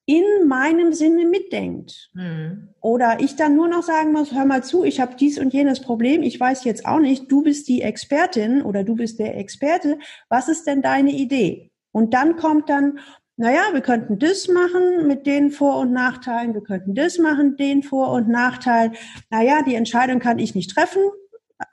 in 0.06 0.48
meinem 0.48 0.94
Sinne 0.94 1.26
mitdenkt. 1.26 2.12
Mhm. 2.14 2.70
Oder 2.80 3.20
ich 3.20 3.36
dann 3.36 3.56
nur 3.56 3.68
noch 3.68 3.84
sagen 3.84 4.12
muss, 4.12 4.34
hör 4.34 4.46
mal 4.46 4.64
zu, 4.64 4.84
ich 4.84 5.00
habe 5.00 5.16
dies 5.16 5.40
und 5.40 5.54
jenes 5.54 5.82
Problem, 5.82 6.22
ich 6.22 6.40
weiß 6.40 6.64
jetzt 6.64 6.86
auch 6.86 7.00
nicht, 7.00 7.32
du 7.32 7.42
bist 7.42 7.68
die 7.68 7.82
Expertin 7.82 8.62
oder 8.62 8.84
du 8.84 8.96
bist 8.96 9.20
der 9.20 9.38
Experte, 9.38 9.98
was 10.30 10.48
ist 10.48 10.68
denn 10.68 10.82
deine 10.82 11.12
Idee? 11.12 11.72
Und 11.92 12.14
dann 12.14 12.36
kommt 12.36 12.70
dann, 12.70 13.00
naja, 13.36 13.62
wir 13.74 13.82
könnten 13.82 14.20
das 14.20 14.48
machen 14.48 15.08
mit 15.08 15.26
den 15.26 15.50
Vor- 15.50 15.80
und 15.80 15.92
Nachteilen, 15.92 16.54
wir 16.54 16.62
könnten 16.62 16.94
das 16.94 17.18
machen, 17.18 17.58
den 17.58 17.82
Vor- 17.82 18.12
und 18.12 18.30
Nachteil. 18.30 18.92
Naja, 19.30 19.64
die 19.64 19.76
Entscheidung 19.76 20.20
kann 20.20 20.40
ich 20.40 20.56
nicht 20.56 20.72
treffen, 20.72 21.02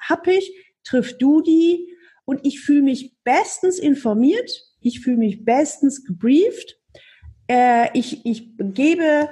hab 0.01 0.27
ich, 0.27 0.53
triff 0.85 1.19
du 1.19 1.43
die 1.43 1.95
und 2.25 2.41
ich 2.45 2.61
fühle 2.61 2.83
mich 2.83 3.15
bestens 3.25 3.79
informiert, 3.79 4.51
ich 4.81 5.01
fühle 5.01 5.19
mich 5.19 5.45
bestens 5.45 6.05
gebrieft 6.05 6.82
äh, 7.49 7.89
ich, 7.93 8.25
ich 8.25 8.51
gebe 8.59 9.29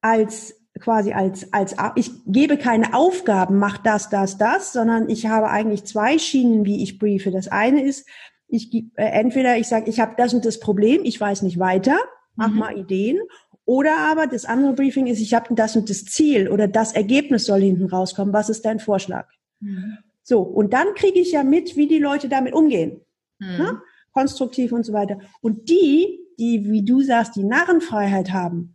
als 0.00 0.56
quasi 0.78 1.12
als, 1.12 1.52
als, 1.52 1.76
ich 1.96 2.10
gebe 2.26 2.56
keine 2.56 2.94
Aufgaben, 2.94 3.58
mach 3.58 3.78
das, 3.78 4.08
das, 4.08 4.38
das, 4.38 4.72
sondern 4.72 5.08
ich 5.10 5.26
habe 5.26 5.50
eigentlich 5.50 5.84
zwei 5.84 6.18
Schienen, 6.18 6.64
wie 6.64 6.82
ich 6.82 6.98
briefe. 6.98 7.30
Das 7.30 7.48
eine 7.48 7.82
ist, 7.82 8.08
Ich 8.48 8.72
äh, 8.74 9.04
entweder 9.04 9.58
ich 9.58 9.68
sage, 9.68 9.90
ich 9.90 10.00
habe 10.00 10.14
das 10.16 10.32
und 10.34 10.44
das 10.44 10.58
Problem, 10.58 11.02
ich 11.04 11.20
weiß 11.20 11.42
nicht 11.42 11.58
weiter, 11.58 11.98
mach 12.34 12.50
mhm. 12.50 12.58
mal 12.58 12.78
Ideen. 12.78 13.18
Oder 13.64 13.98
aber 13.98 14.26
das 14.26 14.46
andere 14.46 14.72
Briefing 14.72 15.06
ist, 15.06 15.20
ich 15.20 15.34
habe 15.34 15.54
das 15.54 15.76
und 15.76 15.90
das 15.90 16.04
Ziel 16.04 16.48
oder 16.48 16.66
das 16.66 16.92
Ergebnis 16.92 17.44
soll 17.44 17.60
hinten 17.60 17.86
rauskommen. 17.86 18.32
Was 18.32 18.48
ist 18.48 18.64
dein 18.64 18.80
Vorschlag? 18.80 19.28
Mhm. 19.60 19.98
So, 20.22 20.40
und 20.40 20.72
dann 20.72 20.94
kriege 20.94 21.20
ich 21.20 21.32
ja 21.32 21.44
mit, 21.44 21.76
wie 21.76 21.86
die 21.86 21.98
Leute 21.98 22.28
damit 22.28 22.52
umgehen. 22.54 23.00
Mhm. 23.38 23.80
Konstruktiv 24.12 24.72
und 24.72 24.84
so 24.84 24.92
weiter. 24.92 25.18
Und 25.40 25.68
die, 25.68 26.18
die, 26.38 26.70
wie 26.70 26.84
du 26.84 27.02
sagst, 27.02 27.36
die 27.36 27.44
Narrenfreiheit 27.44 28.32
haben, 28.32 28.74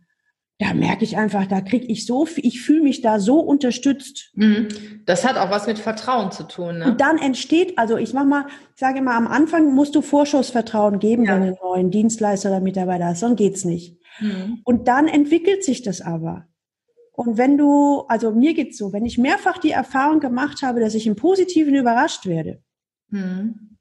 da 0.58 0.72
merke 0.72 1.04
ich 1.04 1.18
einfach, 1.18 1.46
da 1.46 1.60
kriege 1.60 1.86
ich 1.86 2.06
so, 2.06 2.26
ich 2.36 2.62
fühle 2.62 2.82
mich 2.82 3.02
da 3.02 3.20
so 3.20 3.40
unterstützt. 3.40 4.30
Mhm. 4.34 4.68
Das 5.04 5.26
hat 5.26 5.36
auch 5.36 5.50
was 5.50 5.66
mit 5.66 5.78
Vertrauen 5.78 6.32
zu 6.32 6.44
tun. 6.44 6.78
Ne? 6.78 6.86
Und 6.86 7.00
dann 7.00 7.18
entsteht, 7.18 7.78
also 7.78 7.98
ich 7.98 8.14
mach 8.14 8.24
mal, 8.24 8.46
ich 8.74 8.80
sage 8.80 9.00
immer, 9.00 9.14
am 9.14 9.26
Anfang 9.26 9.74
musst 9.74 9.94
du 9.94 10.00
Vorschussvertrauen 10.00 10.98
geben, 10.98 11.24
ja. 11.24 11.34
wenn 11.34 11.40
du 11.40 11.46
einen 11.48 11.56
neuen 11.62 11.90
Dienstleister 11.90 12.48
oder 12.48 12.60
Mitarbeiter 12.60 13.06
hast, 13.06 13.20
sonst 13.20 13.36
geht's 13.36 13.66
nicht. 13.66 13.98
Mhm. 14.18 14.62
Und 14.64 14.88
dann 14.88 15.08
entwickelt 15.08 15.62
sich 15.62 15.82
das 15.82 16.00
aber. 16.00 16.46
Und 17.12 17.36
wenn 17.36 17.58
du, 17.58 18.04
also 18.08 18.32
mir 18.32 18.54
geht's 18.54 18.78
so, 18.78 18.94
wenn 18.94 19.04
ich 19.04 19.18
mehrfach 19.18 19.58
die 19.58 19.72
Erfahrung 19.72 20.20
gemacht 20.20 20.62
habe, 20.62 20.80
dass 20.80 20.94
ich 20.94 21.06
im 21.06 21.16
Positiven 21.16 21.74
überrascht 21.74 22.24
werde, 22.24 22.62
mhm 23.10 23.75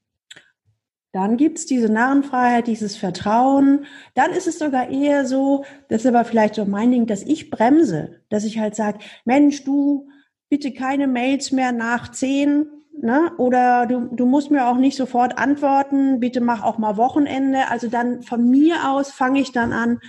dann 1.15 1.37
gibt's 1.37 1.65
diese 1.65 1.87
Narrenfreiheit, 1.87 2.67
dieses 2.67 2.97
Vertrauen. 2.97 3.85
Dann 4.15 4.31
ist 4.31 4.47
es 4.47 4.59
sogar 4.59 4.89
eher 4.89 5.25
so, 5.25 5.63
das 5.87 6.01
ist 6.01 6.07
aber 6.07 6.25
vielleicht 6.25 6.55
so 6.55 6.65
mein 6.65 6.91
Ding, 6.91 7.05
dass 7.05 7.23
ich 7.23 7.49
bremse, 7.49 8.19
dass 8.27 8.43
ich 8.43 8.59
halt 8.59 8.75
sage, 8.75 8.99
Mensch, 9.23 9.63
du 9.63 10.09
bitte 10.49 10.73
keine 10.73 11.07
Mails 11.07 11.53
mehr 11.53 11.71
nach 11.71 12.11
zehn, 12.11 12.65
ne? 13.01 13.31
Oder 13.37 13.85
du, 13.85 14.13
du 14.13 14.25
musst 14.25 14.51
mir 14.51 14.67
auch 14.67 14.75
nicht 14.75 14.97
sofort 14.97 15.37
antworten, 15.37 16.19
bitte 16.19 16.41
mach 16.41 16.63
auch 16.63 16.79
mal 16.79 16.97
Wochenende. 16.97 17.69
Also 17.69 17.87
dann 17.87 18.21
von 18.21 18.49
mir 18.49 18.91
aus 18.91 19.11
fange 19.11 19.39
ich 19.39 19.53
dann 19.53 19.71
an, 19.71 20.01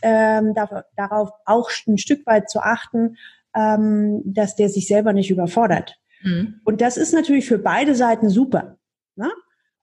ähm, 0.00 0.54
da, 0.54 0.86
darauf 0.96 1.32
auch 1.44 1.68
ein 1.86 1.98
Stück 1.98 2.24
weit 2.24 2.48
zu 2.48 2.60
achten, 2.60 3.18
ähm, 3.54 4.22
dass 4.24 4.56
der 4.56 4.70
sich 4.70 4.86
selber 4.88 5.12
nicht 5.12 5.30
überfordert. 5.30 5.98
Mhm. 6.22 6.62
Und 6.64 6.80
das 6.80 6.96
ist 6.96 7.12
natürlich 7.12 7.46
für 7.46 7.58
beide 7.58 7.94
Seiten 7.94 8.30
super. 8.30 8.78
Ne? 9.16 9.30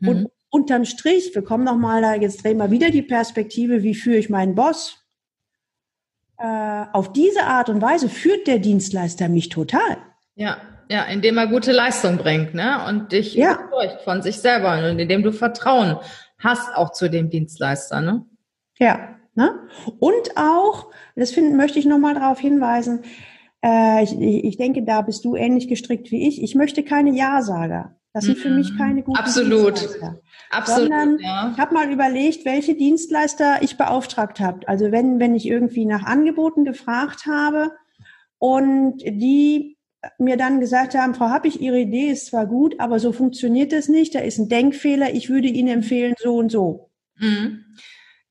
Und 0.01 0.21
mhm 0.21 0.27
unterm 0.49 0.85
Strich, 0.85 1.33
wir 1.35 1.43
kommen 1.43 1.63
nochmal, 1.63 2.01
da 2.01 2.15
jetzt 2.15 2.43
drehen 2.43 2.57
wir 2.57 2.71
wieder 2.71 2.89
die 2.89 3.01
Perspektive, 3.01 3.83
wie 3.83 3.95
führe 3.95 4.17
ich 4.17 4.29
meinen 4.29 4.55
Boss? 4.55 5.03
Äh, 6.37 6.85
auf 6.93 7.13
diese 7.13 7.43
Art 7.43 7.69
und 7.69 7.81
Weise 7.81 8.09
führt 8.09 8.47
der 8.47 8.59
Dienstleister 8.59 9.27
mich 9.27 9.49
total. 9.49 9.97
Ja, 10.35 10.57
ja, 10.89 11.03
indem 11.03 11.37
er 11.37 11.47
gute 11.47 11.71
Leistung 11.71 12.17
bringt, 12.17 12.53
ne? 12.53 12.85
Und 12.87 13.11
dich 13.11 13.33
ja. 13.33 13.53
überzeugt 13.53 14.01
von 14.03 14.21
sich 14.21 14.37
selber 14.37 14.77
und 14.89 14.99
indem 14.99 15.23
du 15.23 15.33
Vertrauen 15.33 15.97
hast 16.39 16.75
auch 16.75 16.91
zu 16.91 17.09
dem 17.09 17.29
Dienstleister, 17.29 18.01
ne? 18.01 18.25
Ja, 18.77 19.15
ne? 19.33 19.67
Und 19.99 20.37
auch, 20.37 20.91
das 21.15 21.31
finden, 21.31 21.57
möchte 21.57 21.79
ich 21.79 21.85
nochmal 21.85 22.13
darauf 22.13 22.39
hinweisen, 22.39 23.03
äh, 23.65 24.03
ich, 24.03 24.13
ich 24.19 24.57
denke, 24.57 24.83
da 24.83 25.01
bist 25.01 25.25
du 25.25 25.35
ähnlich 25.35 25.67
gestrickt 25.67 26.11
wie 26.11 26.27
ich. 26.27 26.41
Ich 26.41 26.55
möchte 26.55 26.83
keine 26.83 27.11
Ja-Sager. 27.11 27.96
Das 28.17 28.25
sind 28.25 28.39
für 28.39 28.49
mich 28.49 28.73
mhm. 28.73 28.77
keine 28.77 29.03
guten 29.03 29.19
Absolut. 29.19 29.79
Dienstleister. 29.79 30.19
Absolut. 30.49 30.89
Sondern 30.89 31.19
ja. 31.19 31.51
ich 31.53 31.59
habe 31.59 31.73
mal 31.75 31.91
überlegt, 31.91 32.45
welche 32.45 32.73
Dienstleister 32.73 33.61
ich 33.61 33.77
beauftragt 33.77 34.39
habe. 34.39 34.67
Also 34.67 34.91
wenn, 34.91 35.19
wenn 35.19 35.35
ich 35.35 35.45
irgendwie 35.45 35.85
nach 35.85 36.03
Angeboten 36.03 36.65
gefragt 36.65 37.27
habe 37.27 37.71
und 38.39 39.03
die 39.03 39.77
mir 40.17 40.35
dann 40.35 40.59
gesagt 40.59 40.95
haben, 40.95 41.13
Frau 41.13 41.29
Happig, 41.29 41.61
Ihre 41.61 41.77
Idee 41.79 42.09
ist 42.09 42.25
zwar 42.25 42.47
gut, 42.47 42.79
aber 42.79 42.99
so 42.99 43.11
funktioniert 43.11 43.71
das 43.71 43.87
nicht, 43.87 44.15
da 44.15 44.19
ist 44.19 44.39
ein 44.39 44.49
Denkfehler, 44.49 45.13
ich 45.13 45.29
würde 45.29 45.47
Ihnen 45.47 45.69
empfehlen, 45.69 46.15
so 46.17 46.37
und 46.37 46.51
so. 46.51 46.89
Mhm. 47.17 47.65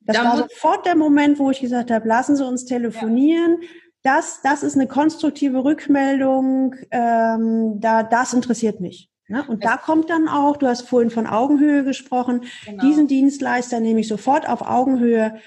Das 0.01 0.17
da 0.17 0.25
war 0.25 0.37
sofort 0.37 0.85
der 0.85 0.97
Moment, 0.97 1.39
wo 1.39 1.53
ich 1.53 1.61
gesagt 1.61 1.93
habe, 1.93 2.09
lassen 2.09 2.35
Sie 2.35 2.45
uns 2.45 2.65
telefonieren. 2.65 3.59
Ja. 3.61 3.69
Das, 4.03 4.41
das 4.43 4.65
ist 4.65 4.75
eine 4.75 4.89
konstruktive 4.89 5.63
Rückmeldung, 5.63 6.75
ähm, 6.91 7.81
da, 7.81 8.03
das 8.03 8.33
interessiert 8.33 8.81
mich. 8.81 9.11
Ne? 9.29 9.45
Und 9.47 9.65
da 9.65 9.77
kommt 9.77 10.09
dann 10.09 10.29
auch, 10.29 10.57
du 10.57 10.67
hast 10.67 10.89
vorhin 10.89 11.11
von 11.11 11.27
Augenhöhe 11.27 11.83
gesprochen, 11.85 12.45
genau. 12.65 12.85
diesen 12.85 13.09
Dienstleister 13.09 13.81
nehme 13.81 14.01
ich 14.01 14.09
sofort 14.09 14.49
auf 14.49 14.63
Augenhöhe 14.63 15.41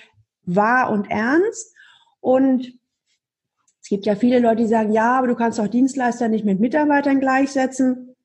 wahr 0.44 0.92
und 0.92 1.10
ernst. 1.10 1.74
Und 2.20 2.74
es 3.82 3.88
gibt 3.88 4.06
ja 4.06 4.16
viele 4.16 4.40
Leute, 4.40 4.64
die 4.64 4.68
sagen, 4.68 4.92
ja, 4.92 5.18
aber 5.18 5.28
du 5.28 5.36
kannst 5.36 5.60
auch 5.60 5.68
Dienstleister 5.68 6.28
nicht 6.28 6.46
mit 6.46 6.60
Mitarbeitern 6.60 7.20
gleichsetzen. 7.20 8.16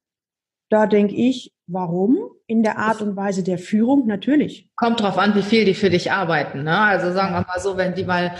Da 0.69 0.87
denke 0.87 1.15
ich, 1.15 1.55
warum? 1.67 2.19
In 2.47 2.63
der 2.63 2.77
Art 2.77 3.01
und 3.01 3.17
Weise 3.17 3.43
der 3.43 3.57
Führung 3.57 4.07
natürlich. 4.07 4.69
Kommt 4.77 5.01
drauf 5.01 5.17
an, 5.17 5.35
wie 5.35 5.43
viel 5.43 5.65
die 5.65 5.73
für 5.73 5.89
dich 5.89 6.13
arbeiten. 6.13 6.65
Ne? 6.65 6.79
Also 6.79 7.11
sagen 7.13 7.33
wir 7.33 7.41
mal 7.41 7.59
so, 7.59 7.79
wenn 7.79 7.95
die 7.95 8.05
mal 8.05 8.35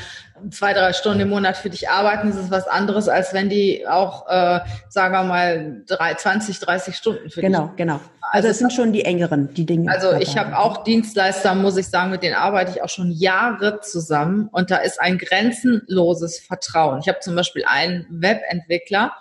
zwei, 0.51 0.75
drei 0.75 0.93
Stunden 0.93 1.21
im 1.21 1.31
Monat 1.31 1.57
für 1.57 1.71
dich 1.71 1.89
arbeiten, 1.89 2.29
ist 2.29 2.37
es 2.37 2.51
was 2.51 2.69
anderes, 2.69 3.09
als 3.09 3.33
wenn 3.33 3.49
die 3.49 3.87
auch, 3.87 4.29
äh, 4.29 4.61
sagen 4.91 5.15
wir 5.15 5.25
mal, 5.25 5.83
drei, 5.87 6.15
20, 6.15 6.59
30 6.61 6.97
Stunden 6.97 7.31
für 7.31 7.41
genau, 7.41 7.69
dich 7.69 7.77
Genau, 7.77 7.97
genau. 7.97 8.11
Also 8.31 8.49
es 8.49 8.59
sind 8.59 8.73
schon 8.73 8.93
die 8.93 9.05
engeren, 9.05 9.55
die 9.55 9.65
Dinge. 9.65 9.91
Also 9.91 10.13
ich 10.13 10.37
habe 10.37 10.59
auch 10.59 10.85
Dienstleister, 10.85 11.55
muss 11.55 11.77
ich 11.77 11.87
sagen, 11.87 12.11
mit 12.11 12.23
denen 12.23 12.35
arbeite 12.35 12.73
ich 12.73 12.83
auch 12.83 12.89
schon 12.89 13.11
Jahre 13.11 13.81
zusammen 13.81 14.49
und 14.51 14.71
da 14.71 14.77
ist 14.79 15.01
ein 15.01 15.19
grenzenloses 15.19 16.41
Vertrauen. 16.41 17.01
Ich 17.01 17.09
habe 17.09 17.21
zum 17.21 17.37
Beispiel 17.37 17.65
einen 17.67 18.07
Webentwickler, 18.11 19.13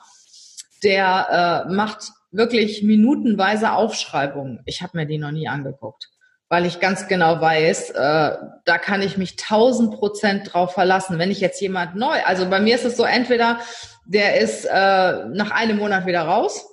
der 0.84 1.66
äh, 1.68 1.72
macht 1.72 2.12
wirklich 2.34 2.84
minutenweise 2.84 3.72
Aufschreibungen. 3.72 4.62
Ich 4.66 4.82
habe 4.82 4.98
mir 4.98 5.06
die 5.06 5.18
noch 5.18 5.32
nie 5.32 5.48
angeguckt 5.48 6.10
weil 6.54 6.68
ich 6.68 6.80
ganz 6.80 7.08
genau 7.08 7.42
weiß, 7.42 7.90
äh, 7.90 8.38
da 8.64 8.78
kann 8.78 9.02
ich 9.02 9.18
mich 9.18 9.38
tausend 9.38 9.96
Prozent 9.96 10.54
drauf 10.54 10.74
verlassen. 10.76 11.18
Wenn 11.18 11.32
ich 11.32 11.40
jetzt 11.40 11.60
jemand 11.62 11.96
neu, 11.96 12.22
also 12.26 12.48
bei 12.48 12.60
mir 12.60 12.76
ist 12.76 12.86
es 12.86 12.96
so, 12.96 13.06
entweder 13.06 13.58
der 14.06 14.40
ist 14.40 14.66
äh, 14.66 15.26
nach 15.30 15.50
einem 15.50 15.78
Monat 15.78 16.06
wieder 16.06 16.22
raus, 16.22 16.64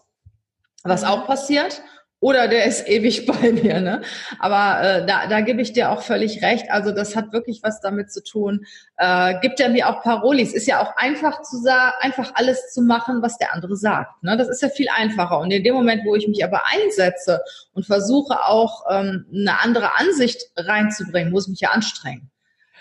was 0.83 1.00
mhm. 1.00 1.09
auch 1.09 1.26
passiert, 1.26 1.81
oder 2.21 2.49
der 2.49 2.67
ist 2.67 2.87
ewig 2.87 3.27
bei 3.41 3.53
mir. 3.53 3.81
Ne? 3.81 4.03
Aber 4.39 4.83
äh, 4.83 5.07
da, 5.07 5.27
da 5.27 5.41
gebe 5.41 5.61
ich 5.62 5.73
dir 5.73 5.91
auch 5.91 6.03
völlig 6.03 6.43
recht. 6.43 6.71
Also 6.71 6.93
das 6.93 7.17
hat 7.17 7.33
wirklich 7.33 7.62
was 7.62 7.81
damit 7.81 8.12
zu 8.12 8.23
tun. 8.23 8.67
Äh, 8.97 9.41
gibt 9.41 9.59
er 9.59 9.71
mir 9.71 9.89
auch 9.89 10.03
Parolis. 10.03 10.53
Ist 10.53 10.67
ja 10.67 10.83
auch 10.83 10.97
einfach 10.97 11.43
zu 11.43 11.57
sagen, 11.59 11.95
einfach 12.00 12.33
alles 12.35 12.73
zu 12.73 12.83
machen, 12.83 13.23
was 13.23 13.39
der 13.39 13.55
andere 13.55 13.77
sagt. 13.77 14.23
Ne? 14.23 14.37
Das 14.37 14.49
ist 14.49 14.62
ja 14.62 14.69
viel 14.69 14.89
einfacher. 14.95 15.39
Und 15.41 15.50
in 15.50 15.65
dem 15.65 15.75
Moment, 15.75 16.05
wo 16.05 16.15
ich 16.15 16.29
mich 16.29 16.45
aber 16.45 16.62
einsetze 16.67 17.41
und 17.73 17.87
versuche 17.87 18.45
auch 18.45 18.85
ähm, 18.91 19.27
eine 19.33 19.61
andere 19.61 19.99
Ansicht 19.99 20.43
reinzubringen, 20.57 21.33
muss 21.33 21.47
ich 21.47 21.50
mich 21.50 21.61
ja 21.61 21.71
anstrengen. 21.71 22.31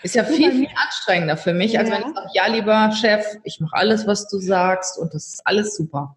Ist 0.02 0.14
ja 0.14 0.24
viel, 0.24 0.50
viel 0.50 0.68
anstrengender 0.82 1.36
für 1.36 1.52
mich, 1.52 1.78
als 1.78 1.90
ja. 1.90 1.96
wenn 1.96 2.08
ich 2.08 2.14
sage, 2.14 2.28
ja, 2.32 2.46
lieber 2.46 2.90
Chef, 2.92 3.22
ich 3.44 3.60
mache 3.60 3.76
alles, 3.76 4.06
was 4.06 4.28
du 4.28 4.38
sagst 4.38 4.98
und 4.98 5.12
das 5.12 5.28
ist 5.28 5.42
alles 5.44 5.76
super. 5.76 6.16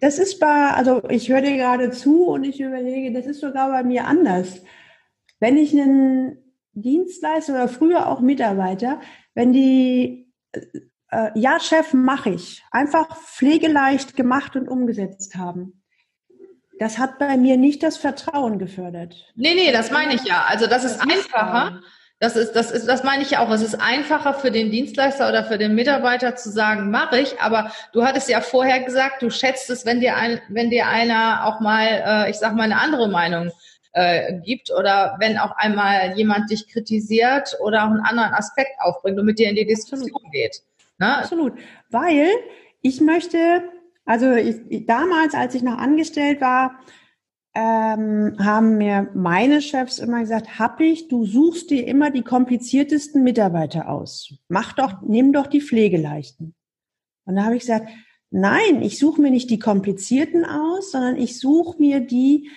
Das 0.00 0.18
ist 0.18 0.38
bei, 0.38 0.70
also 0.70 1.02
ich 1.08 1.28
höre 1.28 1.40
dir 1.40 1.56
gerade 1.56 1.90
zu 1.90 2.26
und 2.26 2.44
ich 2.44 2.60
überlege, 2.60 3.12
das 3.12 3.26
ist 3.26 3.40
sogar 3.40 3.68
bei 3.70 3.82
mir 3.82 4.06
anders. 4.06 4.62
Wenn 5.40 5.56
ich 5.56 5.72
einen 5.72 6.38
Dienstleister 6.72 7.54
oder 7.54 7.68
früher 7.68 8.08
auch 8.08 8.20
Mitarbeiter, 8.20 9.00
wenn 9.34 9.52
die, 9.52 10.32
äh, 11.10 11.30
ja, 11.34 11.58
Chef, 11.60 11.92
mache 11.94 12.30
ich, 12.30 12.64
einfach 12.70 13.16
pflegeleicht 13.16 14.16
gemacht 14.16 14.56
und 14.56 14.68
umgesetzt 14.68 15.36
haben. 15.36 15.82
Das 16.78 16.98
hat 16.98 17.18
bei 17.18 17.36
mir 17.36 17.56
nicht 17.56 17.82
das 17.82 17.96
Vertrauen 17.96 18.60
gefördert. 18.60 19.32
Nee, 19.34 19.54
nee, 19.54 19.72
das 19.72 19.90
meine 19.90 20.14
ich 20.14 20.24
ja. 20.24 20.44
Also 20.46 20.66
das, 20.68 20.82
das 20.82 20.92
ist 20.92 21.00
einfacher. 21.00 21.80
Das 22.20 22.34
ist, 22.34 22.52
das 22.52 22.72
ist, 22.72 22.88
das 22.88 23.04
meine 23.04 23.22
ich 23.22 23.30
ja 23.30 23.46
auch. 23.46 23.50
Es 23.50 23.62
ist 23.62 23.76
einfacher 23.76 24.34
für 24.34 24.50
den 24.50 24.72
Dienstleister 24.72 25.28
oder 25.28 25.44
für 25.44 25.56
den 25.56 25.76
Mitarbeiter 25.76 26.34
zu 26.34 26.50
sagen, 26.50 26.90
mache 26.90 27.20
ich. 27.20 27.40
Aber 27.40 27.70
du 27.92 28.04
hattest 28.04 28.28
ja 28.28 28.40
vorher 28.40 28.80
gesagt, 28.80 29.22
du 29.22 29.30
schätzt 29.30 29.70
es, 29.70 29.86
wenn 29.86 30.00
dir 30.00 30.16
ein, 30.16 30.40
wenn 30.48 30.70
dir 30.70 30.88
einer 30.88 31.46
auch 31.46 31.60
mal, 31.60 31.86
äh, 31.86 32.30
ich 32.30 32.36
sag 32.36 32.56
mal, 32.56 32.64
eine 32.64 32.80
andere 32.80 33.08
Meinung 33.08 33.52
äh, 33.92 34.40
gibt 34.40 34.72
oder 34.72 35.16
wenn 35.20 35.38
auch 35.38 35.56
einmal 35.56 36.16
jemand 36.16 36.50
dich 36.50 36.68
kritisiert 36.68 37.56
oder 37.60 37.84
auch 37.84 37.90
einen 37.90 38.00
anderen 38.00 38.34
Aspekt 38.34 38.72
aufbringt 38.80 39.18
und 39.18 39.24
mit 39.24 39.38
dir 39.38 39.48
in 39.48 39.56
die 39.56 39.66
Diskussion 39.66 40.10
Absolut. 40.10 40.32
geht. 40.32 40.62
Ne? 40.98 41.18
Absolut. 41.18 41.52
Weil 41.90 42.30
ich 42.82 43.00
möchte, 43.00 43.62
also 44.04 44.32
ich, 44.32 44.86
damals, 44.86 45.34
als 45.34 45.54
ich 45.54 45.62
noch 45.62 45.78
angestellt 45.78 46.40
war, 46.40 46.80
ähm, 47.58 48.36
haben 48.38 48.78
mir 48.78 49.10
meine 49.14 49.60
Chefs 49.60 49.98
immer 49.98 50.20
gesagt, 50.20 50.60
hab 50.60 50.80
ich, 50.80 51.08
du 51.08 51.26
suchst 51.26 51.70
dir 51.70 51.88
immer 51.88 52.12
die 52.12 52.22
kompliziertesten 52.22 53.24
Mitarbeiter 53.24 53.88
aus. 53.88 54.32
Mach 54.46 54.74
doch, 54.74 55.02
nimm 55.02 55.32
doch 55.32 55.48
die 55.48 55.60
Pflegeleichten. 55.60 56.54
Und 57.24 57.34
da 57.34 57.42
habe 57.42 57.56
ich 57.56 57.62
gesagt, 57.62 57.88
nein, 58.30 58.80
ich 58.82 59.00
suche 59.00 59.20
mir 59.20 59.32
nicht 59.32 59.50
die 59.50 59.58
komplizierten 59.58 60.44
aus, 60.44 60.92
sondern 60.92 61.16
ich 61.16 61.40
suche 61.40 61.80
mir 61.80 61.98
die, 61.98 62.48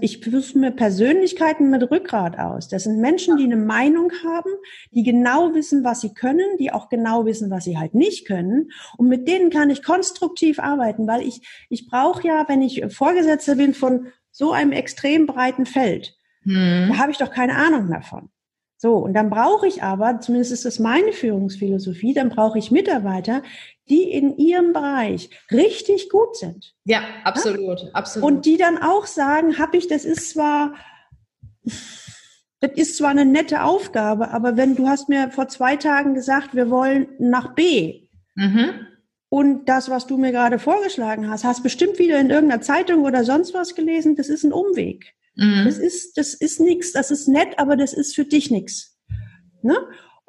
ich 0.00 0.20
suche 0.24 0.58
mir 0.58 0.70
Persönlichkeiten 0.72 1.70
mit 1.70 1.90
Rückgrat 1.90 2.38
aus. 2.38 2.68
Das 2.68 2.84
sind 2.84 3.00
Menschen, 3.00 3.36
die 3.36 3.44
eine 3.44 3.56
Meinung 3.56 4.10
haben, 4.24 4.50
die 4.90 5.02
genau 5.02 5.54
wissen, 5.54 5.84
was 5.84 6.00
sie 6.00 6.12
können, 6.12 6.56
die 6.58 6.72
auch 6.72 6.88
genau 6.88 7.24
wissen, 7.24 7.50
was 7.50 7.64
sie 7.64 7.78
halt 7.78 7.94
nicht 7.94 8.26
können. 8.26 8.70
Und 8.96 9.08
mit 9.08 9.28
denen 9.28 9.50
kann 9.50 9.70
ich 9.70 9.82
konstruktiv 9.82 10.58
arbeiten, 10.58 11.06
weil 11.06 11.22
ich, 11.22 11.66
ich 11.68 11.86
brauche 11.88 12.26
ja, 12.26 12.44
wenn 12.48 12.62
ich 12.62 12.84
Vorgesetzter 12.88 13.54
bin 13.54 13.74
von 13.74 14.08
so 14.32 14.52
einem 14.52 14.72
extrem 14.72 15.26
breiten 15.26 15.66
Feld. 15.66 16.16
Hm. 16.42 16.88
Da 16.90 16.98
habe 16.98 17.12
ich 17.12 17.18
doch 17.18 17.30
keine 17.30 17.56
Ahnung 17.56 17.90
davon. 17.90 18.30
So, 18.82 18.96
und 18.96 19.12
dann 19.12 19.28
brauche 19.28 19.66
ich 19.66 19.82
aber, 19.82 20.20
zumindest 20.20 20.52
ist 20.52 20.64
das 20.64 20.78
meine 20.78 21.12
Führungsphilosophie, 21.12 22.14
dann 22.14 22.30
brauche 22.30 22.58
ich 22.58 22.70
Mitarbeiter, 22.70 23.42
die 23.90 24.04
in 24.04 24.36
ihrem 24.36 24.72
Bereich 24.72 25.30
richtig 25.50 26.08
gut 26.08 26.36
sind. 26.36 26.74
Ja, 26.84 27.02
absolut, 27.24 27.82
ja? 27.82 27.88
absolut. 27.92 28.26
Und 28.26 28.46
die 28.46 28.56
dann 28.56 28.78
auch 28.78 29.06
sagen, 29.06 29.58
habe 29.58 29.76
ich, 29.76 29.88
das 29.88 30.04
ist 30.04 30.30
zwar, 30.30 30.74
das 32.60 32.72
ist 32.76 32.96
zwar 32.96 33.10
eine 33.10 33.24
nette 33.24 33.62
Aufgabe, 33.62 34.30
aber 34.30 34.56
wenn 34.56 34.76
du 34.76 34.88
hast 34.88 35.08
mir 35.08 35.30
vor 35.30 35.48
zwei 35.48 35.76
Tagen 35.76 36.14
gesagt, 36.14 36.54
wir 36.54 36.70
wollen 36.70 37.08
nach 37.18 37.54
B. 37.54 38.08
Mhm. 38.36 38.86
Und 39.28 39.68
das, 39.68 39.90
was 39.90 40.06
du 40.06 40.16
mir 40.16 40.32
gerade 40.32 40.58
vorgeschlagen 40.58 41.30
hast, 41.30 41.44
hast 41.44 41.62
bestimmt 41.62 41.98
wieder 41.98 42.18
in 42.18 42.30
irgendeiner 42.30 42.62
Zeitung 42.62 43.04
oder 43.04 43.24
sonst 43.24 43.54
was 43.54 43.74
gelesen, 43.74 44.16
das 44.16 44.28
ist 44.28 44.44
ein 44.44 44.52
Umweg. 44.52 45.14
Mhm. 45.36 45.64
Das 45.64 45.78
ist, 45.78 46.16
das 46.16 46.34
ist 46.34 46.60
nichts, 46.60 46.92
das 46.92 47.10
ist 47.10 47.28
nett, 47.28 47.58
aber 47.58 47.76
das 47.76 47.92
ist 47.92 48.14
für 48.14 48.24
dich 48.24 48.50
nichts. 48.50 48.98
Ne? 49.62 49.76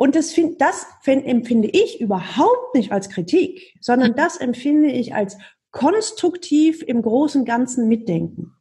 Und 0.02 0.16
das, 0.16 0.32
find, 0.32 0.60
das 0.60 0.88
find, 1.02 1.28
empfinde 1.28 1.70
ich 1.72 2.02
überhaupt 2.02 2.74
nicht 2.74 2.92
als 2.92 3.12
Kritik, 3.12 3.76
sondern 3.82 4.16
das 4.16 4.36
empfinde 4.36 4.88
ich 4.88 5.14
als 5.14 5.38
konstruktiv 5.70 6.82
im 6.82 7.04
großen 7.04 7.46
Ganzen 7.46 7.88
mitdenken. 7.88 8.52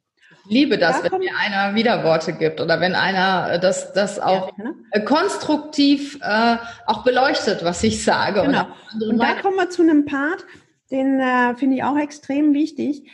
Ich 0.44 0.50
liebe 0.50 0.76
das, 0.76 1.00
Da 1.00 1.10
wenn 1.10 1.18
mir 1.18 1.30
einer 1.38 1.74
Widerworte 1.74 2.34
gibt 2.34 2.60
oder 2.60 2.82
wenn 2.82 2.94
einer 2.94 3.54
äh, 3.54 3.58
das, 3.58 3.94
das 3.94 4.20
auch 4.20 4.52
Ja, 4.58 4.64
ne? 4.64 4.74
äh, 4.90 5.00
konstruktiv 5.00 6.18
äh, 6.20 6.58
auch 6.84 7.04
beleuchtet, 7.04 7.64
was 7.64 7.82
ich 7.84 8.04
sage. 8.04 8.42
Genau. 8.42 8.66
andere 8.92 9.10
Und 9.10 9.18
da 9.18 9.40
kommen 9.40 9.56
wir 9.56 9.70
zu 9.70 9.80
einem 9.80 10.04
Part, 10.04 10.44
den 10.90 11.20
äh, 11.20 11.56
finde 11.56 11.76
ich 11.76 11.84
auch 11.84 11.96
extrem 11.96 12.52
wichtig. 12.52 13.10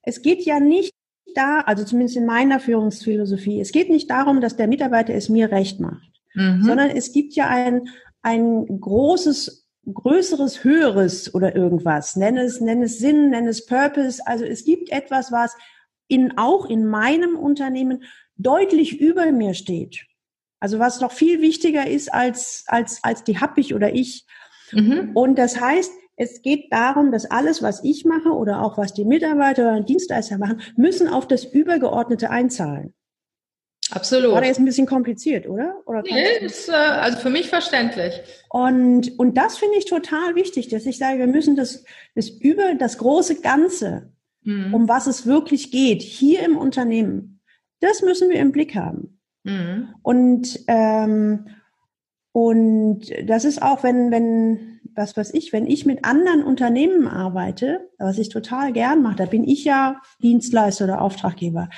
Es 0.00 0.22
geht 0.22 0.46
ja 0.46 0.60
nicht 0.60 0.94
da, 1.34 1.60
also 1.60 1.84
zumindest 1.84 2.16
in 2.16 2.24
meiner 2.24 2.58
Führungsphilosophie, 2.58 3.60
es 3.60 3.70
geht 3.70 3.90
nicht 3.90 4.08
darum, 4.08 4.40
dass 4.40 4.56
der 4.56 4.66
Mitarbeiter 4.66 5.12
es 5.12 5.28
mir 5.28 5.50
recht 5.50 5.78
macht, 5.78 6.15
Mhm. 6.36 6.62
sondern 6.62 6.90
es 6.90 7.12
gibt 7.12 7.34
ja 7.34 7.48
ein, 7.48 7.88
ein 8.20 8.66
großes, 8.80 9.66
größeres, 9.92 10.64
höheres 10.64 11.34
oder 11.34 11.56
irgendwas. 11.56 12.14
Nenn 12.14 12.36
es, 12.36 12.60
nenn 12.60 12.82
es 12.82 12.98
Sinn, 12.98 13.30
nenn 13.30 13.48
es 13.48 13.64
Purpose. 13.64 14.20
Also 14.26 14.44
es 14.44 14.64
gibt 14.64 14.90
etwas, 14.92 15.32
was 15.32 15.56
in, 16.08 16.36
auch 16.36 16.66
in 16.66 16.86
meinem 16.86 17.36
Unternehmen 17.36 18.04
deutlich 18.36 19.00
über 19.00 19.32
mir 19.32 19.54
steht. 19.54 20.04
Also 20.60 20.78
was 20.78 21.00
noch 21.00 21.12
viel 21.12 21.40
wichtiger 21.40 21.86
ist 21.86 22.12
als, 22.12 22.64
als, 22.66 23.02
als 23.02 23.24
die 23.24 23.38
hab 23.38 23.56
ich 23.56 23.74
oder 23.74 23.94
ich. 23.94 24.26
Mhm. 24.72 25.12
Und 25.14 25.38
das 25.38 25.58
heißt, 25.58 25.92
es 26.16 26.42
geht 26.42 26.70
darum, 26.70 27.12
dass 27.12 27.30
alles, 27.30 27.62
was 27.62 27.82
ich 27.82 28.04
mache 28.04 28.30
oder 28.30 28.62
auch 28.62 28.76
was 28.76 28.92
die 28.92 29.04
Mitarbeiter 29.04 29.62
oder 29.62 29.80
Dienstleister 29.80 30.38
machen, 30.38 30.60
müssen 30.76 31.08
auf 31.08 31.26
das 31.28 31.44
Übergeordnete 31.44 32.30
einzahlen. 32.30 32.94
Absolut. 33.92 34.32
War 34.32 34.40
das 34.40 34.48
jetzt 34.48 34.58
ein 34.58 34.64
bisschen 34.64 34.86
kompliziert, 34.86 35.48
oder? 35.48 35.76
oder 35.86 36.02
Nee, 36.02 36.38
ist, 36.40 36.68
äh, 36.68 36.72
also 36.72 37.18
für 37.18 37.30
mich 37.30 37.48
verständlich. 37.48 38.20
und, 38.48 39.16
und 39.18 39.36
das 39.38 39.58
finde 39.58 39.76
ich 39.78 39.84
total 39.84 40.34
wichtig, 40.34 40.68
dass 40.68 40.86
ich 40.86 40.98
sage, 40.98 41.18
wir 41.20 41.26
müssen 41.28 41.54
das, 41.56 41.84
das 42.14 42.28
über 42.28 42.74
das 42.74 42.98
große 42.98 43.40
Ganze, 43.40 44.10
Mhm. 44.42 44.72
um 44.74 44.88
was 44.88 45.08
es 45.08 45.26
wirklich 45.26 45.72
geht, 45.72 46.02
hier 46.02 46.44
im 46.44 46.56
Unternehmen, 46.56 47.40
das 47.80 48.02
müssen 48.02 48.30
wir 48.30 48.38
im 48.38 48.52
Blick 48.52 48.76
haben. 48.76 49.18
Mhm. 49.42 49.88
Und, 50.02 50.60
ähm, 50.68 51.46
und 52.32 53.00
das 53.28 53.44
ist 53.44 53.60
auch, 53.62 53.82
wenn, 53.82 54.10
wenn, 54.12 54.80
was 54.94 55.16
weiß 55.16 55.34
ich, 55.34 55.52
wenn 55.52 55.66
ich 55.66 55.84
mit 55.84 56.04
anderen 56.04 56.44
Unternehmen 56.44 57.08
arbeite, 57.08 57.88
was 57.98 58.18
ich 58.18 58.28
total 58.28 58.72
gern 58.72 59.02
mache, 59.02 59.16
da 59.16 59.26
bin 59.26 59.42
ich 59.42 59.64
ja 59.64 60.00
Dienstleister 60.22 60.84
oder 60.84 61.00
Auftraggeber, 61.00 61.68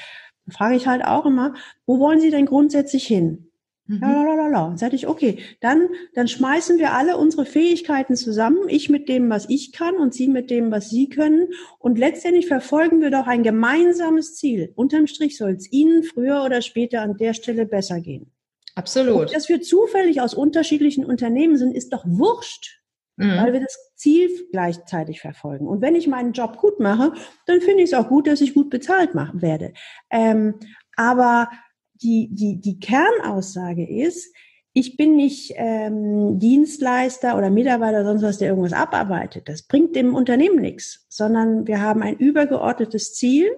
frage 0.51 0.77
ich 0.77 0.87
halt 0.87 1.05
auch 1.05 1.27
immer, 1.27 1.55
wo 1.87 1.99
wollen 1.99 2.21
Sie 2.21 2.31
denn 2.31 2.47
grundsätzlich 2.47 3.07
hin? 3.07 3.49
Mhm. 3.89 4.01
Ja, 4.03 4.23
la, 4.23 4.35
la, 4.35 4.49
la. 4.49 4.67
Und 4.67 4.79
sage 4.79 4.97
ich, 4.97 5.07
okay, 5.07 5.39
dann, 5.61 5.89
dann 6.15 6.29
schmeißen 6.29 6.79
wir 6.79 6.93
alle 6.93 7.17
unsere 7.17 7.47
Fähigkeiten 7.47 8.17
zusammen, 8.17 8.69
ich 8.69 8.91
mit 8.91 9.09
dem, 9.09 9.31
was 9.31 9.49
ich 9.49 9.73
kann 9.73 9.97
und 9.97 10.13
Sie 10.13 10.29
mit 10.29 10.51
dem, 10.51 10.71
was 10.71 10.91
Sie 10.91 11.09
können. 11.09 11.49
Und 11.79 11.99
letztendlich 11.99 12.47
verfolgen 12.47 13.01
wir 13.01 13.11
doch 13.11 13.27
ein 13.27 13.43
gemeinsames 13.43 14.35
Ziel. 14.35 14.73
Unterm 14.75 15.07
Strich 15.07 15.39
soll 15.39 15.53
es 15.53 15.73
Ihnen 15.73 16.03
früher 16.03 16.45
oder 16.45 16.61
später 16.61 17.01
an 17.01 17.17
der 17.17 17.33
Stelle 17.33 17.65
besser 17.65 18.01
gehen. 18.01 18.31
Absolut. 18.75 19.35
Dass 19.35 19.49
wir 19.49 19.61
zufällig 19.63 20.21
aus 20.21 20.35
unterschiedlichen 20.35 21.05
Unternehmen 21.05 21.57
sind, 21.57 21.75
ist 21.75 21.93
doch 21.93 22.05
wurscht, 22.07 22.78
weil 23.19 23.51
Mhm. 23.51 23.53
wir 23.53 23.61
das 23.61 23.93
Ziel 23.97 24.31
gleichzeitig 24.53 25.21
verfolgen. 25.21 25.67
Und 25.67 25.81
wenn 25.83 25.97
ich 25.97 26.07
meinen 26.07 26.33
Job 26.33 26.57
gut 26.57 26.81
mache, 26.81 27.13
dann 27.47 27.61
finde 27.61 27.83
ich 27.83 27.93
es 27.93 27.95
auch 27.95 28.09
gut, 28.09 28.27
dass 28.27 28.41
ich 28.41 28.55
gut 28.55 28.71
bezahlt 28.71 29.15
machen 29.15 29.43
werde. 29.43 29.73
Ähm, 30.11 30.55
aber 30.97 31.49
die, 31.95 32.29
die, 32.33 32.61
die 32.61 32.79
Kernaussage 32.79 33.89
ist, 33.89 34.33
ich 34.73 34.97
bin 34.97 35.17
nicht 35.17 35.53
ähm, 35.57 36.39
Dienstleister 36.39 37.37
oder 37.37 37.51
Mitarbeiter 37.51 38.01
oder 38.01 38.11
sonst 38.11 38.23
was, 38.23 38.39
der 38.39 38.51
irgendwas 38.51 38.73
abarbeitet. 38.73 39.49
Das 39.49 39.65
bringt 39.65 39.97
dem 39.97 40.15
Unternehmen 40.15 40.61
nichts, 40.61 41.07
sondern 41.09 41.67
wir 41.67 41.81
haben 41.81 42.03
ein 42.03 42.17
übergeordnetes 42.17 43.15
Ziel. 43.15 43.51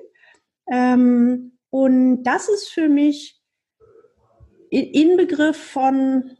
Ähm, 0.70 1.58
und 1.68 2.22
das 2.22 2.48
ist 2.48 2.68
für 2.68 2.88
mich 2.88 3.38
Inbegriff 4.70 5.56
von, 5.56 6.30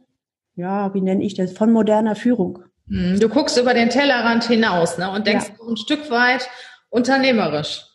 ja, 0.55 0.93
wie 0.93 1.01
nenne 1.01 1.23
ich 1.23 1.35
das, 1.35 1.51
von 1.51 1.71
moderner 1.71 2.15
Führung. 2.15 2.63
Mhm. 2.91 3.19
Du 3.21 3.29
guckst 3.29 3.57
über 3.57 3.73
den 3.73 3.89
Tellerrand 3.89 4.43
hinaus 4.43 4.97
ne, 4.97 5.09
und 5.09 5.25
denkst 5.25 5.47
Ja. 5.47 5.65
ein 5.65 5.77
Stück 5.77 6.11
weit 6.11 6.49
unternehmerisch. 6.89 7.85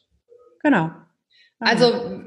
Genau. 0.62 0.90
Also 1.60 2.20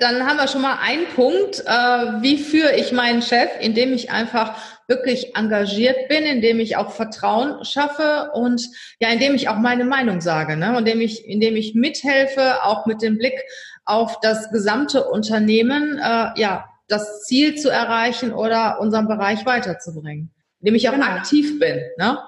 dann 0.00 0.26
haben 0.26 0.38
wir 0.38 0.48
schon 0.48 0.62
mal 0.62 0.78
einen 0.82 1.06
Punkt, 1.14 1.60
äh, 1.60 2.22
wie 2.22 2.38
führe 2.38 2.74
ich 2.74 2.92
meinen 2.92 3.22
Chef, 3.22 3.50
indem 3.60 3.92
ich 3.92 4.10
einfach 4.10 4.56
wirklich 4.88 5.36
engagiert 5.36 6.08
bin, 6.08 6.24
indem 6.24 6.58
ich 6.58 6.76
auch 6.76 6.90
Vertrauen 6.90 7.64
schaffe 7.64 8.30
und 8.32 8.62
ja, 8.98 9.10
indem 9.10 9.34
ich 9.34 9.48
auch 9.48 9.58
meine 9.58 9.84
Meinung 9.84 10.20
sage, 10.20 10.56
ne? 10.56 10.74
indem 10.78 11.00
ich, 11.00 11.26
indem 11.26 11.54
ich 11.54 11.74
mithelfe, 11.74 12.64
auch 12.64 12.86
mit 12.86 13.02
dem 13.02 13.18
Blick 13.18 13.40
auf 13.84 14.20
das 14.20 14.50
gesamte 14.50 15.04
Unternehmen, 15.04 15.98
äh, 15.98 16.40
ja, 16.40 16.64
das 16.88 17.24
Ziel 17.24 17.56
zu 17.56 17.68
erreichen 17.68 18.32
oder 18.32 18.80
unseren 18.80 19.06
Bereich 19.06 19.44
weiterzubringen, 19.44 20.30
indem 20.60 20.74
ich 20.74 20.88
auch 20.88 20.92
Genau. 20.94 21.06
aktiv 21.06 21.58
bin, 21.58 21.80
ne? 21.98 22.18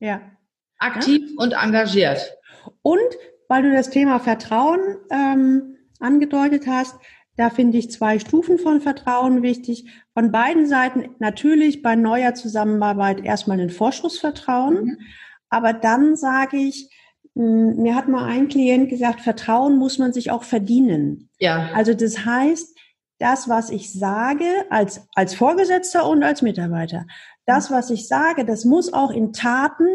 Ja. 0.00 0.20
aktiv 0.78 1.22
und 1.38 1.52
engagiert. 1.54 2.36
Und 2.82 2.98
weil 3.48 3.62
du 3.62 3.72
das 3.72 3.88
Thema 3.90 4.18
Vertrauen 4.20 4.80
ähm, 5.10 5.76
angedeutet 6.00 6.66
hast, 6.66 6.96
da 7.36 7.48
finde 7.50 7.78
ich 7.78 7.90
zwei 7.90 8.18
Stufen 8.18 8.58
von 8.58 8.80
Vertrauen 8.80 9.42
wichtig. 9.42 9.90
Von 10.14 10.32
beiden 10.32 10.66
Seiten 10.66 11.14
natürlich 11.18 11.82
bei 11.82 11.94
neuer 11.96 12.34
Zusammenarbeit 12.34 13.24
erstmal 13.24 13.60
ein 13.60 13.70
Vorschussvertrauen. 13.70 14.84
Mhm. 14.84 14.98
Aber 15.48 15.72
dann 15.72 16.16
sage 16.16 16.56
ich, 16.56 16.90
mh, 17.34 17.74
mir 17.80 17.94
hat 17.94 18.08
mal 18.08 18.24
ein 18.26 18.48
Klient 18.48 18.88
gesagt, 18.90 19.20
Vertrauen 19.20 19.76
muss 19.78 19.98
man 19.98 20.12
sich 20.12 20.30
auch 20.30 20.42
verdienen. 20.44 21.30
Ja, 21.38 21.70
Also 21.74 21.94
das 21.94 22.24
heißt, 22.24 22.75
das, 23.18 23.48
was 23.48 23.70
ich 23.70 23.92
sage 23.92 24.44
als, 24.70 25.06
als 25.14 25.34
Vorgesetzter 25.34 26.08
und 26.08 26.22
als 26.22 26.42
Mitarbeiter, 26.42 27.06
das, 27.46 27.70
was 27.70 27.90
ich 27.90 28.08
sage, 28.08 28.44
das 28.44 28.64
muss 28.64 28.92
auch 28.92 29.10
in 29.10 29.32
Taten 29.32 29.86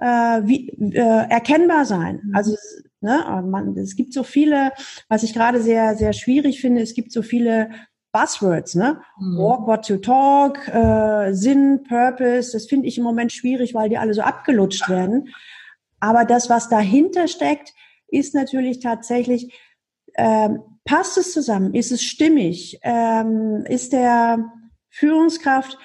äh, 0.00 0.06
wie, 0.44 0.68
äh, 0.94 1.28
erkennbar 1.28 1.84
sein. 1.84 2.30
Also 2.34 2.54
es- 2.54 2.84
ne, 3.00 3.42
man, 3.46 3.76
es 3.76 3.96
gibt 3.96 4.12
so 4.12 4.22
viele, 4.22 4.72
was 5.08 5.22
ich 5.22 5.34
gerade 5.34 5.60
sehr, 5.62 5.96
sehr 5.96 6.12
schwierig 6.12 6.60
finde, 6.60 6.82
es 6.82 6.94
gibt 6.94 7.10
so 7.12 7.22
viele 7.22 7.70
Buzzwords, 8.12 8.74
ne? 8.74 9.00
Mhm. 9.20 9.38
Walk 9.38 9.66
what 9.66 9.88
you 9.88 9.96
talk, 9.98 10.66
äh, 10.68 11.32
Sinn, 11.34 11.82
Purpose, 11.88 12.52
das 12.52 12.66
finde 12.66 12.86
ich 12.88 12.98
im 12.98 13.04
Moment 13.04 13.32
schwierig, 13.32 13.74
weil 13.74 13.88
die 13.88 13.98
alle 13.98 14.14
so 14.14 14.22
abgelutscht 14.22 14.88
werden. 14.88 15.28
Aber 16.00 16.24
das, 16.24 16.48
was 16.48 16.68
dahinter 16.68 17.26
steckt, 17.28 17.74
ist 18.08 18.34
natürlich 18.34 18.80
tatsächlich, 18.80 19.52
ähm, 20.16 20.60
passt 20.88 21.18
es 21.18 21.32
zusammen? 21.32 21.74
Ist 21.74 21.92
es 21.92 22.02
stimmig? 22.02 22.80
Ähm, 22.82 23.64
ist 23.68 23.92
der 23.92 24.50
Führungskraft 24.88 25.76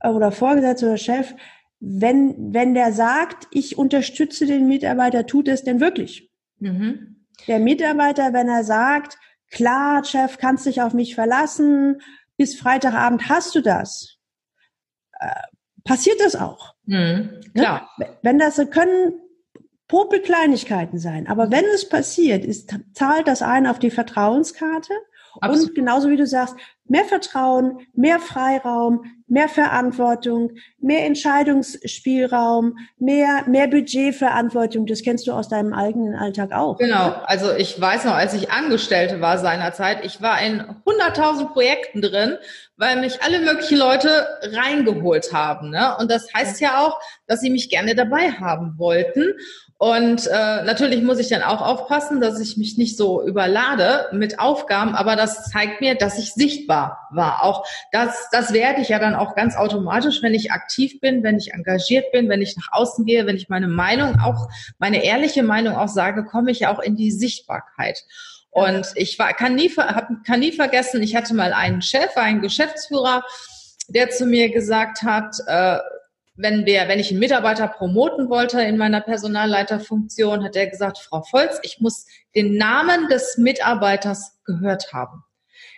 äh, 0.00 0.08
oder 0.08 0.32
Vorgesetzter 0.32 0.86
oder 0.86 0.96
Chef, 0.96 1.34
wenn, 1.78 2.54
wenn 2.54 2.72
der 2.72 2.92
sagt, 2.92 3.48
ich 3.50 3.76
unterstütze 3.76 4.46
den 4.46 4.66
Mitarbeiter, 4.66 5.26
tut 5.26 5.48
es 5.48 5.62
denn 5.62 5.78
wirklich? 5.78 6.30
Mhm. 6.58 7.26
Der 7.46 7.58
Mitarbeiter, 7.58 8.32
wenn 8.32 8.48
er 8.48 8.64
sagt, 8.64 9.18
klar, 9.50 10.02
Chef, 10.04 10.38
kannst 10.38 10.64
dich 10.64 10.80
auf 10.80 10.94
mich 10.94 11.14
verlassen, 11.14 12.00
bis 12.38 12.58
Freitagabend 12.58 13.28
hast 13.28 13.54
du 13.54 13.60
das, 13.60 14.16
äh, 15.20 15.28
passiert 15.84 16.18
das 16.20 16.34
auch. 16.34 16.74
Mhm. 16.86 17.42
Klar. 17.54 17.90
Wenn 18.22 18.38
das 18.38 18.56
können 18.70 19.20
Popelkleinigkeiten 19.88 20.98
sein, 20.98 21.28
aber 21.28 21.50
wenn 21.50 21.64
es 21.74 21.88
passiert, 21.88 22.44
ist, 22.44 22.74
zahlt 22.92 23.28
das 23.28 23.42
ein 23.42 23.66
auf 23.66 23.78
die 23.78 23.90
Vertrauenskarte 23.90 24.92
Absolut. 25.40 25.68
Und 25.68 25.74
genauso 25.74 26.10
wie 26.10 26.16
du 26.16 26.26
sagst, 26.26 26.54
mehr 26.88 27.04
Vertrauen, 27.04 27.80
mehr 27.94 28.20
Freiraum, 28.20 29.04
mehr 29.26 29.48
Verantwortung, 29.48 30.52
mehr 30.78 31.04
Entscheidungsspielraum, 31.04 32.76
mehr, 32.98 33.44
mehr 33.48 33.66
Budgetverantwortung. 33.66 34.86
Das 34.86 35.02
kennst 35.02 35.26
du 35.26 35.32
aus 35.32 35.48
deinem 35.48 35.72
eigenen 35.72 36.14
Alltag 36.14 36.52
auch. 36.52 36.78
Genau. 36.78 37.14
Also 37.24 37.52
ich 37.54 37.80
weiß 37.80 38.04
noch, 38.04 38.14
als 38.14 38.34
ich 38.34 38.52
Angestellte 38.52 39.20
war 39.20 39.38
seinerzeit, 39.38 40.04
ich 40.04 40.22
war 40.22 40.40
in 40.40 40.60
100.000 40.60 41.52
Projekten 41.52 42.02
drin, 42.02 42.38
weil 42.76 43.00
mich 43.00 43.22
alle 43.22 43.40
möglichen 43.40 43.78
Leute 43.78 44.26
reingeholt 44.42 45.32
haben. 45.32 45.70
Ne? 45.70 45.96
Und 45.98 46.10
das 46.10 46.32
heißt 46.32 46.60
ja 46.60 46.86
auch, 46.86 47.00
dass 47.26 47.40
sie 47.40 47.50
mich 47.50 47.68
gerne 47.68 47.96
dabei 47.96 48.30
haben 48.30 48.78
wollten. 48.78 49.34
Und 49.78 50.26
äh, 50.26 50.62
natürlich 50.62 51.02
muss 51.02 51.18
ich 51.18 51.28
dann 51.28 51.42
auch 51.42 51.60
aufpassen, 51.60 52.20
dass 52.22 52.40
ich 52.40 52.56
mich 52.56 52.78
nicht 52.78 52.96
so 52.96 53.22
überlade 53.22 54.08
mit 54.10 54.38
Aufgaben, 54.38 54.94
aber 54.94 55.16
das 55.16 55.50
zeigt 55.50 55.82
mir, 55.82 55.94
dass 55.94 56.18
ich 56.18 56.32
sichtbar 56.32 57.08
war. 57.10 57.44
Auch 57.44 57.66
das, 57.92 58.28
das 58.32 58.54
werde 58.54 58.80
ich 58.80 58.88
ja 58.88 58.98
dann 58.98 59.14
auch 59.14 59.34
ganz 59.34 59.54
automatisch, 59.54 60.22
wenn 60.22 60.32
ich 60.32 60.50
aktiv 60.50 60.98
bin, 61.00 61.22
wenn 61.22 61.36
ich 61.36 61.52
engagiert 61.52 62.10
bin, 62.10 62.30
wenn 62.30 62.40
ich 62.40 62.56
nach 62.56 62.72
außen 62.72 63.04
gehe, 63.04 63.26
wenn 63.26 63.36
ich 63.36 63.50
meine 63.50 63.68
Meinung 63.68 64.18
auch, 64.18 64.48
meine 64.78 65.04
ehrliche 65.04 65.42
Meinung 65.42 65.76
auch 65.76 65.88
sage, 65.88 66.24
komme 66.24 66.52
ich 66.52 66.60
ja 66.60 66.74
auch 66.74 66.80
in 66.80 66.96
die 66.96 67.10
Sichtbarkeit. 67.10 68.02
Und 68.48 68.86
ich 68.94 69.18
war, 69.18 69.34
kann 69.34 69.56
nie, 69.56 69.68
hab, 69.68 70.08
kann 70.24 70.40
nie 70.40 70.52
vergessen, 70.52 71.02
ich 71.02 71.14
hatte 71.14 71.34
mal 71.34 71.52
einen 71.52 71.82
Chef, 71.82 72.16
einen 72.16 72.40
Geschäftsführer, 72.40 73.22
der 73.88 74.08
zu 74.08 74.24
mir 74.24 74.50
gesagt 74.50 75.02
hat, 75.02 75.36
äh, 75.46 75.80
wenn 76.36 76.66
wir, 76.66 76.88
wenn 76.88 76.98
ich 76.98 77.10
einen 77.10 77.20
Mitarbeiter 77.20 77.66
promoten 77.68 78.28
wollte 78.28 78.60
in 78.60 78.76
meiner 78.76 79.00
Personalleiterfunktion, 79.00 80.44
hat 80.44 80.56
er 80.56 80.66
gesagt, 80.66 80.98
Frau 80.98 81.22
Volz, 81.30 81.58
ich 81.62 81.80
muss 81.80 82.06
den 82.34 82.56
Namen 82.56 83.08
des 83.08 83.38
Mitarbeiters 83.38 84.38
gehört 84.44 84.92
haben. 84.92 85.24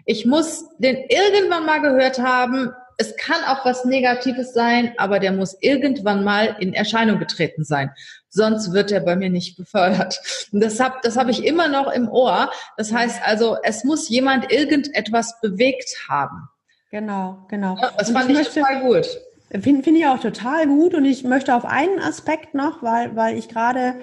Ich 0.04 0.26
muss 0.26 0.64
den 0.78 0.96
irgendwann 1.08 1.66
mal 1.66 1.80
gehört 1.80 2.18
haben. 2.18 2.72
Es 2.96 3.16
kann 3.16 3.44
auch 3.46 3.64
was 3.64 3.84
Negatives 3.84 4.52
sein, 4.52 4.92
aber 4.96 5.20
der 5.20 5.32
muss 5.32 5.56
irgendwann 5.60 6.24
mal 6.24 6.56
in 6.58 6.74
Erscheinung 6.74 7.20
getreten 7.20 7.64
sein. 7.64 7.92
Sonst 8.28 8.72
wird 8.72 8.90
er 8.90 9.00
bei 9.00 9.14
mir 9.14 9.30
nicht 9.30 9.56
befördert. 9.56 10.20
Und 10.52 10.60
das 10.60 10.80
habe 10.80 10.96
das 11.02 11.16
hab 11.16 11.28
ich 11.28 11.44
immer 11.44 11.68
noch 11.68 11.92
im 11.92 12.08
Ohr. 12.08 12.50
Das 12.76 12.92
heißt 12.92 13.20
also, 13.24 13.56
es 13.62 13.84
muss 13.84 14.08
jemand 14.08 14.50
irgendetwas 14.50 15.40
bewegt 15.40 15.94
haben. 16.08 16.48
Genau, 16.90 17.46
genau. 17.48 17.76
Ja, 17.80 17.92
das 17.96 18.10
fand 18.10 18.30
ich, 18.30 18.40
ich 18.40 18.48
total 18.48 18.80
gut. 18.80 19.06
Finde 19.50 19.82
find 19.82 19.96
ich 19.96 20.06
auch 20.06 20.20
total 20.20 20.66
gut 20.66 20.94
und 20.94 21.04
ich 21.04 21.24
möchte 21.24 21.54
auf 21.54 21.64
einen 21.64 21.98
Aspekt 22.00 22.54
noch, 22.54 22.82
weil, 22.82 23.16
weil 23.16 23.38
ich 23.38 23.48
gerade, 23.48 23.94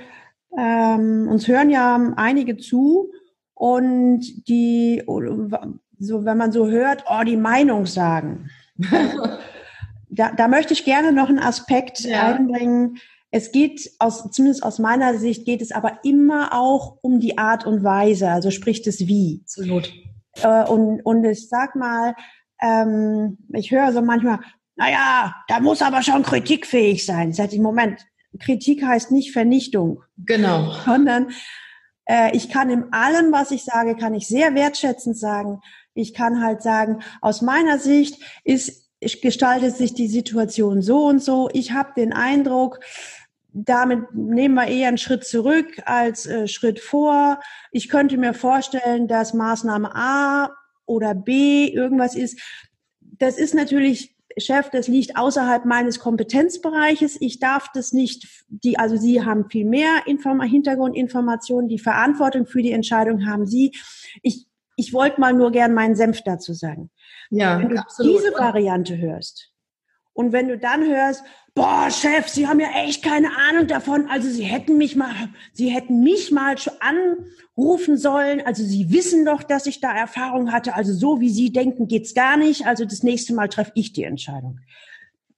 ähm, 0.58 1.28
uns 1.30 1.48
hören 1.48 1.70
ja 1.70 2.14
einige 2.16 2.58
zu 2.58 3.12
und 3.54 4.48
die, 4.48 5.04
so 6.00 6.26
wenn 6.26 6.38
man 6.38 6.52
so 6.52 6.68
hört, 6.68 7.06
oh, 7.10 7.24
die 7.24 7.38
Meinung 7.38 7.86
sagen. 7.86 8.50
da, 10.10 10.32
da 10.32 10.48
möchte 10.48 10.74
ich 10.74 10.84
gerne 10.84 11.12
noch 11.12 11.30
einen 11.30 11.40
Aspekt 11.40 12.02
ja. 12.02 12.34
einbringen. 12.34 12.98
Es 13.30 13.52
geht 13.52 13.92
aus, 14.00 14.32
zumindest 14.32 14.64
aus 14.64 14.80
meiner 14.80 15.18
Sicht 15.18 15.46
geht 15.46 15.62
es 15.62 15.72
aber 15.72 16.00
immer 16.04 16.54
auch 16.54 16.98
um 17.02 17.20
die 17.20 17.38
Art 17.38 17.66
und 17.66 17.84
Weise, 17.84 18.30
also 18.30 18.50
sprich 18.50 18.82
das 18.82 19.02
Wie. 19.02 19.42
Absolut. 19.44 19.94
Äh, 20.42 20.66
und, 20.66 21.02
und 21.02 21.24
ich 21.26 21.50
sag 21.50 21.76
mal, 21.76 22.16
ähm, 22.62 23.38
ich 23.54 23.72
höre 23.72 23.92
so 23.92 24.02
manchmal, 24.02 24.40
naja, 24.76 25.36
da 25.48 25.60
muss 25.60 25.82
aber 25.82 26.02
schon 26.04 26.24
kritikfähig 26.24 27.06
sein. 27.06 27.34
Seit 27.34 27.54
dem 27.54 27.62
Moment, 27.64 28.06
Kritik 28.40 28.84
heißt 28.84 29.12
nicht 29.12 29.32
Vernichtung. 29.32 30.04
Genau. 30.18 30.74
Sondern 30.86 31.32
äh, 32.06 32.36
ich 32.36 32.50
kann 32.50 32.70
in 32.70 32.92
allem, 32.92 33.32
was 33.32 33.52
ich 33.52 33.64
sage, 33.64 33.96
kann 33.96 34.14
ich 34.14 34.28
sehr 34.28 34.54
wertschätzend 34.54 35.18
sagen. 35.18 35.62
Ich 35.94 36.14
kann 36.14 36.44
halt 36.44 36.62
sagen, 36.62 37.02
aus 37.22 37.42
meiner 37.42 37.80
Sicht 37.80 38.22
ist, 38.44 38.90
gestaltet 39.22 39.78
sich 39.78 39.94
die 39.94 40.08
Situation 40.08 40.82
so 40.82 41.06
und 41.06 41.24
so. 41.24 41.50
Ich 41.54 41.72
habe 41.72 41.94
den 41.96 42.12
Eindruck, 42.12 42.80
damit 43.54 44.14
nehmen 44.14 44.56
wir 44.56 44.68
eher 44.68 44.90
einen 44.90 44.98
Schritt 44.98 45.24
zurück 45.24 45.82
als 45.86 46.26
äh, 46.26 46.48
Schritt 46.48 46.80
vor. 46.80 47.40
Ich 47.72 47.88
könnte 47.88 48.18
mir 48.18 48.34
vorstellen, 48.34 49.08
dass 49.08 49.34
Maßnahme 49.34 49.96
A 49.96 50.50
oder 50.86 51.16
B 51.16 51.68
irgendwas 51.68 52.16
ist. 52.16 52.40
Das 53.00 53.38
ist 53.38 53.54
natürlich 53.54 54.15
Chef, 54.38 54.70
das 54.70 54.88
liegt 54.88 55.18
außerhalb 55.18 55.66
meines 55.66 56.00
Kompetenzbereiches. 56.00 57.18
Ich 57.22 57.40
darf 57.40 57.70
das 57.74 57.94
nicht, 57.94 58.46
die, 58.50 58.78
also 58.78 58.98
Sie 58.98 59.24
haben 59.24 59.50
viel 59.50 59.66
mehr 59.66 60.04
Inform 60.06 60.42
Hintergrundinformationen. 60.42 61.70
Die 61.70 61.80
Verantwortung 61.80 62.46
für 62.46 62.62
die 62.62 62.72
Entscheidung 62.72 63.26
haben 63.26 63.46
Sie. 63.46 63.72
Ich, 64.22 64.46
ich 64.76 64.94
wollte 64.94 65.22
mal 65.22 65.34
nur 65.34 65.52
gern 65.52 65.74
meinen 65.74 65.96
Senf 65.96 66.22
dazu 66.24 66.54
sagen. 66.54 66.90
Ja, 67.30 67.60
Wenn 67.60 67.70
du 67.70 67.80
absolut. 67.80 68.20
diese 68.20 68.34
Variante 68.34 68.98
hörst 68.98 69.54
und 70.14 70.32
wenn 70.32 70.48
du 70.48 70.58
dann 70.58 70.86
hörst, 70.86 71.24
boah, 71.56 71.90
Chef, 71.90 72.28
Sie 72.28 72.48
haben 72.48 72.60
ja 72.60 72.68
echt 72.84 73.04
keine 73.04 73.30
Ahnung 73.50 73.68
davon. 73.68 74.08
Also 74.10 74.30
Sie 74.30 74.44
hätten 74.44 74.78
mich 74.78 74.96
mal, 74.96 75.14
Sie 75.54 75.70
hätten 75.70 76.02
mich 76.02 76.32
mal 76.32 76.58
schon 76.58 76.74
anrufen 76.80 77.98
sollen. 77.98 78.42
Also 78.46 78.64
Sie 78.64 78.92
wissen 78.92 79.26
doch, 79.26 79.42
dass 79.42 79.66
ich 79.66 79.80
da 79.80 79.96
Erfahrung 79.96 80.52
hatte. 80.52 80.76
Also 80.76 80.94
so 80.94 81.22
wie 81.22 81.30
Sie 81.30 81.52
denken, 81.52 81.88
geht's 81.88 82.14
gar 82.14 82.38
nicht. 82.38 82.68
Also 82.68 82.86
das 82.86 83.02
nächste 83.02 83.34
Mal 83.34 83.48
treffe 83.48 83.72
ich 83.76 83.94
die 83.94 84.04
Entscheidung. 84.04 84.60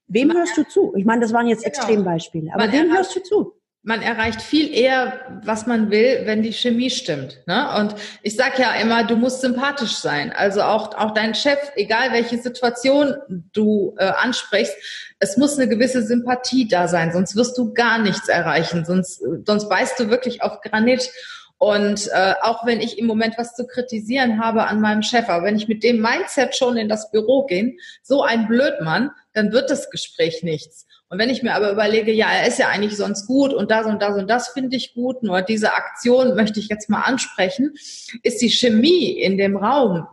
Wem 0.08 0.34
hörst 0.34 0.58
du 0.58 0.64
zu? 0.64 0.94
Ich 0.96 1.06
meine, 1.06 1.22
das 1.22 1.34
waren 1.34 1.48
jetzt 1.48 1.64
genau. 1.64 1.76
Extrembeispiele. 1.76 2.52
Aber 2.54 2.72
wem 2.72 2.92
hörst 2.94 3.16
du 3.16 3.22
zu? 3.22 3.54
Man 3.84 4.02
erreicht 4.02 4.42
viel 4.42 4.74
eher, 4.74 5.42
was 5.44 5.66
man 5.66 5.90
will, 5.92 6.22
wenn 6.26 6.44
die 6.44 6.52
Chemie 6.52 6.90
stimmt. 6.90 7.40
Ne? 7.46 7.70
Und 7.80 7.96
ich 8.22 8.36
sage 8.36 8.62
ja 8.62 8.74
immer, 8.74 9.06
du 9.06 9.16
musst 9.16 9.40
sympathisch 9.40 9.96
sein. 9.96 10.34
Also 10.34 10.62
auch, 10.62 10.94
auch 10.96 11.14
dein 11.14 11.34
Chef, 11.36 11.58
egal 11.76 12.12
welche 12.12 12.38
Situation 12.38 13.16
du 13.54 13.96
äh, 13.98 14.06
ansprichst, 14.06 14.76
es 15.20 15.38
muss 15.38 15.58
eine 15.58 15.70
gewisse 15.70 16.04
Sympathie 16.04 16.68
da 16.68 16.88
sein, 16.88 17.14
sonst 17.14 17.36
wirst 17.36 17.58
du 17.58 17.74
gar 17.74 17.98
nichts 17.98 18.28
erreichen, 18.28 18.86
sonst, 18.86 19.24
sonst 19.46 19.70
beißt 19.70 20.00
du 20.00 20.10
wirklich 20.10 20.42
auf 20.42 20.62
Granit. 20.62 21.10
Und 21.60 22.08
äh, 22.14 22.36
auch 22.42 22.66
wenn 22.66 22.82
ich 22.82 23.00
im 23.00 23.08
Moment 23.08 23.36
was 23.38 23.56
zu 23.56 23.66
kritisieren 23.66 24.40
habe 24.40 24.66
an 24.66 24.80
meinem 24.80 25.02
Chef, 25.02 25.28
aber 25.28 25.46
wenn 25.46 25.56
ich 25.56 25.68
mit 25.68 25.84
dem 25.84 26.00
Mindset 26.00 26.56
schon 26.56 26.78
in 26.78 26.88
das 26.88 27.10
Büro 27.10 27.46
gehe, 27.46 27.76
so 28.04 28.22
ein 28.22 28.48
Blödmann, 28.48 29.10
dann 29.34 29.52
wird 29.52 29.72
das 29.72 29.90
Gespräch 29.90 30.44
nichts. 30.44 30.86
Und 31.10 31.20
wenn 31.20 31.30
ich 31.30 31.42
mir 31.42 31.56
aber 31.56 31.72
überlege, 31.72 32.12
ja, 32.12 32.28
er 32.30 32.48
ist 32.48 32.60
ja 32.60 32.68
eigentlich 32.68 32.96
sonst 32.98 33.28
gut 33.28 33.54
und 33.54 33.72
das 33.72 33.86
und 33.86 34.02
das 34.02 34.16
und 34.18 34.30
das 34.30 34.50
finde 34.50 34.76
ich 34.76 34.94
gut, 34.94 35.24
nur 35.24 35.42
diese 35.42 35.74
Aktion 35.74 36.36
möchte 36.36 36.60
ich 36.60 36.68
jetzt 36.68 36.90
mal 36.90 37.02
ansprechen, 37.02 37.74
ist 38.24 38.42
die 38.42 38.50
Chemie 38.50 39.12
in 39.12 39.38
dem 39.38 39.56
Raum, 39.56 40.06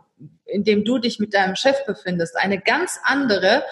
in 0.45 0.63
dem 0.63 0.85
du 0.85 0.97
dich 0.97 1.19
mit 1.19 1.33
deinem 1.33 1.55
Chef 1.55 1.85
befindest, 1.85 2.37
eine 2.37 2.59
ganz 2.59 2.99
andere, 3.03 3.63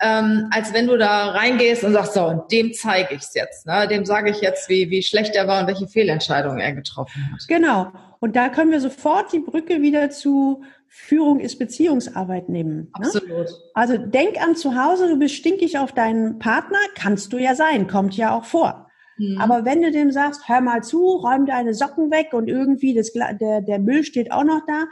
ähm, 0.00 0.48
als 0.50 0.72
wenn 0.72 0.86
du 0.86 0.96
da 0.96 1.30
reingehst 1.30 1.84
und 1.84 1.92
sagst, 1.92 2.14
so, 2.14 2.24
und 2.24 2.50
dem 2.50 2.72
zeige 2.72 3.14
ich 3.14 3.22
es 3.22 3.34
jetzt. 3.34 3.66
Ne? 3.66 3.86
Dem 3.88 4.04
sage 4.04 4.30
ich 4.30 4.40
jetzt, 4.40 4.68
wie, 4.68 4.90
wie 4.90 5.02
schlecht 5.02 5.34
er 5.34 5.46
war 5.46 5.60
und 5.60 5.66
welche 5.66 5.88
Fehlentscheidungen 5.88 6.58
er 6.58 6.72
getroffen 6.72 7.30
hat. 7.32 7.46
Genau. 7.48 7.92
Und 8.18 8.36
da 8.36 8.48
können 8.48 8.70
wir 8.70 8.80
sofort 8.80 9.32
die 9.32 9.40
Brücke 9.40 9.82
wieder 9.82 10.10
zu 10.10 10.62
Führung 10.92 11.38
ist 11.38 11.58
Beziehungsarbeit 11.58 12.48
nehmen. 12.48 12.76
Ne? 12.76 12.88
Absolut. 13.06 13.30
Ne? 13.30 13.46
Also 13.74 13.96
denk 13.96 14.42
an 14.42 14.56
zu 14.56 14.74
Hause, 14.74 15.08
du 15.08 15.18
bist 15.18 15.36
stinkig 15.36 15.78
auf 15.78 15.92
deinen 15.92 16.40
Partner, 16.40 16.78
kannst 16.96 17.32
du 17.32 17.38
ja 17.38 17.54
sein, 17.54 17.86
kommt 17.86 18.16
ja 18.16 18.36
auch 18.36 18.44
vor. 18.44 18.88
Mhm. 19.16 19.38
Aber 19.38 19.64
wenn 19.64 19.82
du 19.82 19.92
dem 19.92 20.10
sagst, 20.10 20.48
hör 20.48 20.60
mal 20.60 20.82
zu, 20.82 20.98
räum 20.98 21.46
deine 21.46 21.74
Socken 21.74 22.10
weg 22.10 22.32
und 22.32 22.48
irgendwie 22.48 22.92
das, 22.94 23.12
der, 23.12 23.60
der 23.60 23.78
Müll 23.78 24.02
steht 24.02 24.32
auch 24.32 24.42
noch 24.42 24.62
da, 24.66 24.86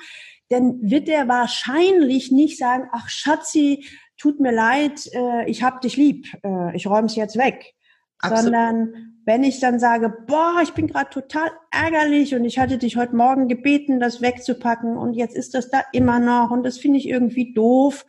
dann 0.51 0.79
wird 0.81 1.09
der 1.09 1.27
wahrscheinlich 1.27 2.31
nicht 2.31 2.59
sagen, 2.59 2.89
ach 2.93 3.09
Schatzi, 3.09 3.85
tut 4.19 4.41
mir 4.41 4.53
leid, 4.53 5.09
äh, 5.13 5.49
ich 5.49 5.63
hab 5.63 5.81
dich 5.81 5.97
lieb, 5.97 6.27
äh, 6.45 6.77
ich 6.77 6.87
räume 6.87 7.07
es 7.07 7.17
jetzt 7.17 7.39
weg. 7.39 7.75
Absolut. 8.19 8.45
Sondern 8.45 9.15
wenn 9.25 9.45
ich 9.45 9.61
dann 9.61 9.79
sage, 9.79 10.13
boah, 10.27 10.61
ich 10.63 10.73
bin 10.73 10.89
gerade 10.89 11.11
total 11.11 11.51
ärgerlich 11.71 12.35
und 12.35 12.45
ich 12.45 12.59
hatte 12.59 12.79
dich 12.79 12.97
heute 12.97 13.15
Morgen 13.15 13.47
gebeten, 13.47 14.01
das 14.01 14.21
wegzupacken 14.21 14.97
und 14.97 15.15
jetzt 15.15 15.37
ist 15.37 15.55
das 15.55 15.71
da 15.71 15.83
immer 15.93 16.19
noch 16.19 16.51
und 16.51 16.65
das 16.65 16.79
finde 16.79 16.99
ich 16.99 17.09
irgendwie 17.09 17.53
doof. 17.55 18.07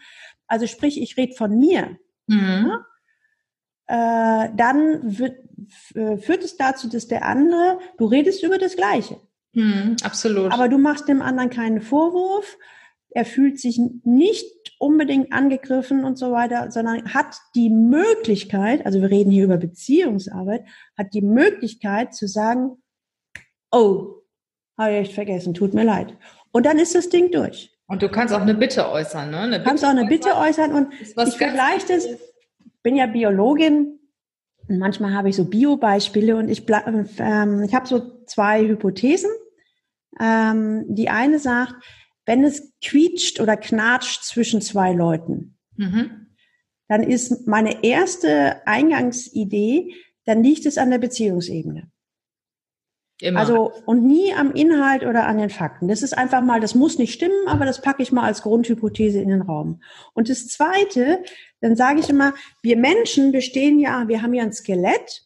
Also 0.47 0.65
sprich, 0.65 1.01
ich 1.01 1.15
rede 1.17 1.35
von 1.35 1.57
mir. 1.57 1.97
Mhm. 2.27 2.71
Ja? 3.87 4.45
Äh, 4.45 4.49
dann 4.55 5.19
wird, 5.19 5.37
äh, 5.93 6.17
führt 6.17 6.43
es 6.43 6.57
dazu, 6.57 6.87
dass 6.89 7.07
der 7.07 7.25
andere, 7.25 7.79
du 7.97 8.05
redest 8.05 8.43
über 8.43 8.57
das 8.57 8.75
Gleiche. 8.75 9.19
Mhm, 9.53 9.97
absolut. 10.03 10.51
Aber 10.51 10.69
du 10.69 10.77
machst 10.77 11.07
dem 11.07 11.21
anderen 11.21 11.49
keinen 11.49 11.81
Vorwurf. 11.81 12.57
Er 13.11 13.25
fühlt 13.25 13.59
sich 13.59 13.79
nicht 14.03 14.45
unbedingt 14.77 15.33
angegriffen 15.33 16.03
und 16.03 16.17
so 16.17 16.31
weiter, 16.31 16.71
sondern 16.71 17.13
hat 17.13 17.37
die 17.55 17.69
Möglichkeit, 17.69 18.85
also 18.85 19.01
wir 19.01 19.09
reden 19.09 19.31
hier 19.31 19.45
über 19.45 19.57
Beziehungsarbeit, 19.57 20.63
hat 20.97 21.13
die 21.13 21.21
Möglichkeit 21.21 22.13
zu 22.13 22.27
sagen, 22.27 22.81
oh, 23.71 24.21
habe 24.77 24.93
ich 24.93 24.99
echt 24.99 25.13
vergessen, 25.13 25.53
tut 25.53 25.73
mir 25.73 25.83
leid. 25.83 26.15
Und 26.51 26.65
dann 26.65 26.79
ist 26.79 26.95
das 26.95 27.09
Ding 27.09 27.31
durch. 27.31 27.75
Und 27.87 28.01
du 28.01 28.09
kannst 28.09 28.33
auch 28.33 28.41
eine 28.41 28.53
Bitte 28.53 28.89
äußern, 28.89 29.31
ne? 29.31 29.57
du 29.57 29.63
kannst 29.63 29.83
auch 29.83 29.89
eine 29.89 30.05
Bitte 30.05 30.35
äußern 30.35 30.73
und 30.73 30.93
ich 31.01 31.37
vergleiche 31.37 31.87
das, 31.87 32.07
bin 32.83 32.95
ja 32.95 33.07
Biologin 33.07 33.99
und 34.69 34.77
manchmal 34.77 35.13
habe 35.13 35.29
ich 35.29 35.35
so 35.35 35.45
Bio-Beispiele 35.45 36.35
und 36.35 36.47
ich, 36.47 36.63
ähm, 37.17 37.63
ich 37.63 37.73
habe 37.73 37.87
so 37.87 38.23
zwei 38.25 38.61
Hypothesen. 38.61 39.31
Ähm, 40.19 40.85
die 40.87 41.09
eine 41.09 41.39
sagt, 41.39 41.73
wenn 42.29 42.43
es 42.43 42.71
quietscht 42.79 43.39
oder 43.39 43.57
knatscht 43.57 44.23
zwischen 44.23 44.61
zwei 44.61 44.93
Leuten, 44.93 45.57
mhm. 45.77 46.27
dann 46.87 47.01
ist 47.01 47.47
meine 47.47 47.83
erste 47.83 48.67
Eingangsidee, 48.67 49.95
dann 50.25 50.43
liegt 50.43 50.67
es 50.67 50.77
an 50.77 50.91
der 50.91 50.99
Beziehungsebene. 50.99 51.89
Immer. 53.19 53.39
Also 53.39 53.71
und 53.87 54.05
nie 54.05 54.31
am 54.31 54.51
Inhalt 54.51 55.01
oder 55.07 55.25
an 55.25 55.39
den 55.39 55.49
Fakten. 55.49 55.87
Das 55.87 56.03
ist 56.03 56.15
einfach 56.15 56.41
mal, 56.43 56.59
das 56.59 56.75
muss 56.75 56.99
nicht 56.99 57.15
stimmen, 57.15 57.47
aber 57.47 57.65
das 57.65 57.81
packe 57.81 58.03
ich 58.03 58.11
mal 58.11 58.25
als 58.25 58.43
Grundhypothese 58.43 59.19
in 59.19 59.29
den 59.29 59.41
Raum. 59.41 59.81
Und 60.13 60.29
das 60.29 60.47
Zweite, 60.47 61.23
dann 61.61 61.75
sage 61.75 61.99
ich 61.99 62.11
immer, 62.11 62.35
wir 62.61 62.77
Menschen 62.77 63.31
bestehen 63.31 63.79
ja, 63.79 64.07
wir 64.07 64.21
haben 64.21 64.35
ja 64.35 64.43
ein 64.43 64.53
Skelett 64.53 65.23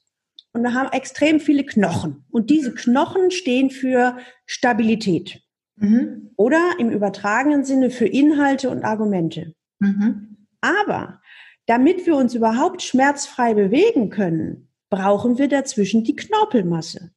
und 0.53 0.63
wir 0.63 0.73
haben 0.73 0.93
extrem 0.93 1.41
viele 1.41 1.65
Knochen. 1.65 2.23
Und 2.31 2.49
diese 2.49 2.73
Knochen 2.73 3.29
stehen 3.29 3.71
für 3.71 4.17
Stabilität. 4.45 5.43
Mhm. 5.75 6.31
Oder 6.35 6.75
im 6.79 6.89
übertragenen 6.89 7.63
Sinne 7.63 7.89
für 7.89 8.05
Inhalte 8.05 8.69
und 8.69 8.83
Argumente. 8.83 9.53
Mhm. 9.79 10.47
Aber 10.61 11.21
damit 11.65 12.05
wir 12.05 12.15
uns 12.15 12.35
überhaupt 12.35 12.81
schmerzfrei 12.81 13.53
bewegen 13.53 14.09
können, 14.09 14.69
brauchen 14.89 15.37
wir 15.37 15.47
dazwischen 15.47 16.03
die 16.03 16.15
Knorpelmasse. 16.15 17.11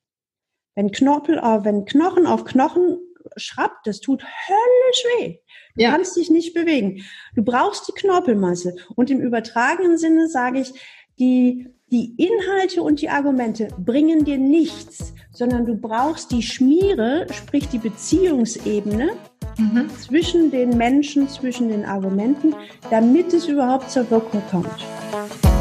Wenn, 0.74 0.90
Knorpel, 0.90 1.38
äh, 1.38 1.64
wenn 1.64 1.84
Knochen 1.84 2.26
auf 2.26 2.44
Knochen 2.44 2.98
schrappt, 3.36 3.86
das 3.86 4.00
tut 4.00 4.22
höllisch 4.24 5.04
weh. 5.18 5.38
Du 5.74 5.82
ja. 5.82 5.90
kannst 5.90 6.16
dich 6.16 6.30
nicht 6.30 6.54
bewegen. 6.54 7.04
Du 7.34 7.42
brauchst 7.42 7.88
die 7.88 7.92
Knorpelmasse. 7.92 8.76
Und 8.94 9.10
im 9.10 9.20
übertragenen 9.20 9.98
Sinne 9.98 10.28
sage 10.28 10.60
ich, 10.60 10.72
die, 11.18 11.68
die 11.90 12.14
Inhalte 12.16 12.82
und 12.82 13.00
die 13.00 13.08
Argumente 13.08 13.68
bringen 13.78 14.24
dir 14.24 14.38
nichts, 14.38 15.14
sondern 15.30 15.66
du 15.66 15.76
brauchst 15.76 16.32
die 16.32 16.42
Schmiere, 16.42 17.26
sprich 17.32 17.68
die 17.68 17.78
Beziehungsebene 17.78 19.10
mhm. 19.56 19.88
zwischen 19.90 20.50
den 20.50 20.76
Menschen, 20.76 21.28
zwischen 21.28 21.68
den 21.68 21.84
Argumenten, 21.84 22.54
damit 22.90 23.32
es 23.32 23.46
überhaupt 23.46 23.90
zur 23.90 24.10
Wirkung 24.10 24.42
kommt. 24.50 25.55